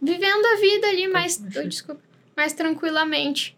vivendo 0.00 0.46
a 0.46 0.56
vida 0.60 0.86
ali 0.88 1.06
mais. 1.08 1.42
oh, 1.56 1.68
desculpa, 1.68 2.00
mais 2.36 2.52
tranquilamente. 2.54 3.54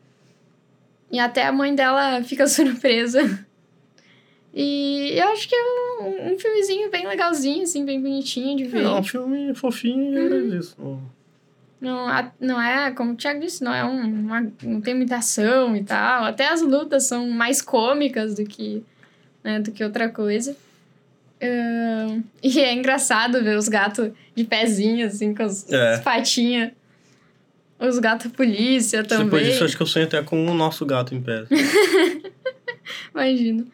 E 1.12 1.18
até 1.20 1.46
a 1.46 1.52
mãe 1.52 1.74
dela 1.74 2.22
fica 2.24 2.46
surpresa. 2.48 3.46
E 4.52 5.12
eu 5.16 5.28
acho 5.28 5.48
que 5.48 5.54
é 5.54 5.62
um, 6.02 6.33
um 6.33 6.38
filmezinho 6.38 6.90
bem 6.90 7.06
legalzinho, 7.06 7.62
assim, 7.62 7.85
bem 7.85 8.00
bonitinho 8.00 8.56
de 8.56 8.64
ver. 8.64 8.83
É 8.83 8.88
um 8.88 9.02
filme 9.02 9.54
fofinho 9.54 10.12
e 10.12 10.18
Uhum. 10.18 10.59
isso. 10.59 10.76
Não- 11.80 12.32
Não, 12.38 12.60
é, 12.60 12.90
como 12.92 13.12
o 13.12 13.16
Thiago 13.16 13.40
disse, 13.40 13.64
não 13.64 13.72
é 13.74 13.84
um, 13.84 14.02
uma, 14.02 14.52
não 14.62 14.80
tem 14.80 14.94
muita 14.94 15.16
ação 15.16 15.74
e 15.74 15.82
tal. 15.82 16.24
Até 16.24 16.48
as 16.48 16.60
lutas 16.60 17.04
são 17.04 17.28
mais 17.30 17.62
cômicas 17.62 18.34
do 18.34 18.44
que, 18.44 18.82
né, 19.42 19.60
do 19.60 19.72
que 19.72 19.82
outra 19.82 20.08
coisa. 20.08 20.54
Ahn, 21.42 22.20
e 22.42 22.60
é 22.60 22.74
engraçado 22.74 23.42
ver 23.42 23.56
os 23.56 23.66
gatos 23.68 24.10
de 24.34 24.44
pezinho, 24.44 25.06
assim, 25.06 25.34
com 25.34 25.42
as, 25.42 25.70
É. 25.72 25.94
as 25.94 26.00
patinhas. 26.00 26.72
Os 27.78 27.98
gatos 27.98 28.30
polícia 28.32 29.02
também. 29.02 29.24
Depois 29.24 29.46
disso, 29.46 29.64
acho 29.64 29.74
que 29.74 29.82
eu 29.82 29.86
sonho 29.86 30.04
até 30.04 30.22
com 30.22 30.46
o 30.46 30.52
nosso 30.52 30.84
gato 30.84 31.14
em 31.14 31.22
pé. 31.22 31.44
Imagino. 33.14 33.66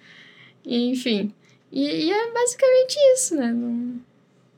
E, 0.64 0.90
enfim. 0.90 1.32
E, 1.72 1.82
e 2.06 2.10
é 2.12 2.32
basicamente 2.32 2.96
isso, 3.14 3.34
né? 3.34 3.52
Não, 3.52 3.94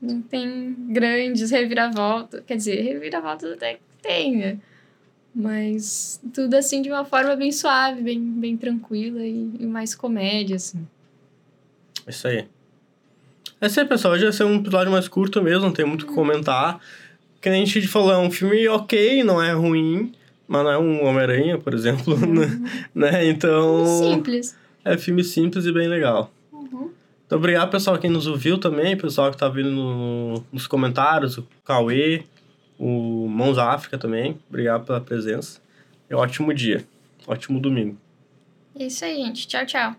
não 0.01 0.21
tem 0.21 0.75
grandes 0.89 1.51
reviravoltas. 1.51 2.41
Quer 2.45 2.57
dizer, 2.57 2.81
reviravoltas 2.81 3.51
até 3.51 3.79
que 4.01 4.35
né? 4.35 4.57
Mas 5.33 6.19
tudo 6.33 6.55
assim 6.55 6.81
de 6.81 6.89
uma 6.89 7.05
forma 7.05 7.35
bem 7.35 7.51
suave, 7.51 8.01
bem, 8.01 8.19
bem 8.19 8.57
tranquila 8.57 9.21
e, 9.21 9.51
e 9.59 9.65
mais 9.65 9.93
comédia, 9.93 10.55
assim. 10.55 10.87
Isso 12.07 12.27
aí. 12.27 12.47
É 13.61 13.67
isso 13.67 13.79
aí, 13.79 13.85
pessoal. 13.85 14.13
Hoje 14.13 14.23
vai 14.23 14.33
ser 14.33 14.43
um 14.43 14.55
episódio 14.55 14.91
mais 14.91 15.07
curto 15.07 15.41
mesmo, 15.41 15.65
não 15.65 15.71
tem 15.71 15.85
muito 15.85 16.03
o 16.03 16.07
que 16.07 16.13
comentar. 16.13 16.79
Que 17.41 17.49
nem 17.49 17.63
a 17.63 17.65
gente 17.65 17.87
falou, 17.87 18.11
é 18.11 18.17
um 18.17 18.31
filme 18.31 18.67
ok, 18.67 19.23
não 19.23 19.41
é 19.41 19.53
ruim, 19.53 20.11
mas 20.47 20.63
não 20.63 20.71
é 20.71 20.77
um 20.77 21.05
Homem-Aranha, 21.05 21.57
por 21.57 21.73
exemplo, 21.73 22.17
né? 22.93 23.27
Então, 23.27 23.85
Simples. 23.85 24.57
é 24.83 24.97
filme 24.97 25.23
simples 25.23 25.65
e 25.65 25.71
bem 25.71 25.87
legal. 25.87 26.31
Então, 27.29 27.37
obrigado, 27.37 27.69
pessoal, 27.69 27.95
quem 27.99 28.09
nos 28.09 28.25
ouviu 28.25 28.57
também, 28.57 28.97
pessoal 28.97 29.29
que 29.29 29.37
tá 29.37 29.47
vindo 29.47 29.69
no- 29.69 30.43
nos 30.51 30.65
comentários, 30.65 31.37
o 31.37 31.47
Cauê, 31.63 32.23
o 32.79 33.27
Mãos 33.27 33.59
África 33.59 33.99
também. 33.99 34.39
Obrigado 34.49 34.83
pela 34.83 34.99
presença. 34.99 35.61
E 36.09 36.15
ótimo 36.15 36.51
dia. 36.51 36.83
Ótimo 37.27 37.59
domingo. 37.59 37.95
É 38.75 38.85
isso 38.87 39.05
aí, 39.05 39.15
gente. 39.17 39.47
Tchau, 39.47 39.63
tchau. 39.63 39.95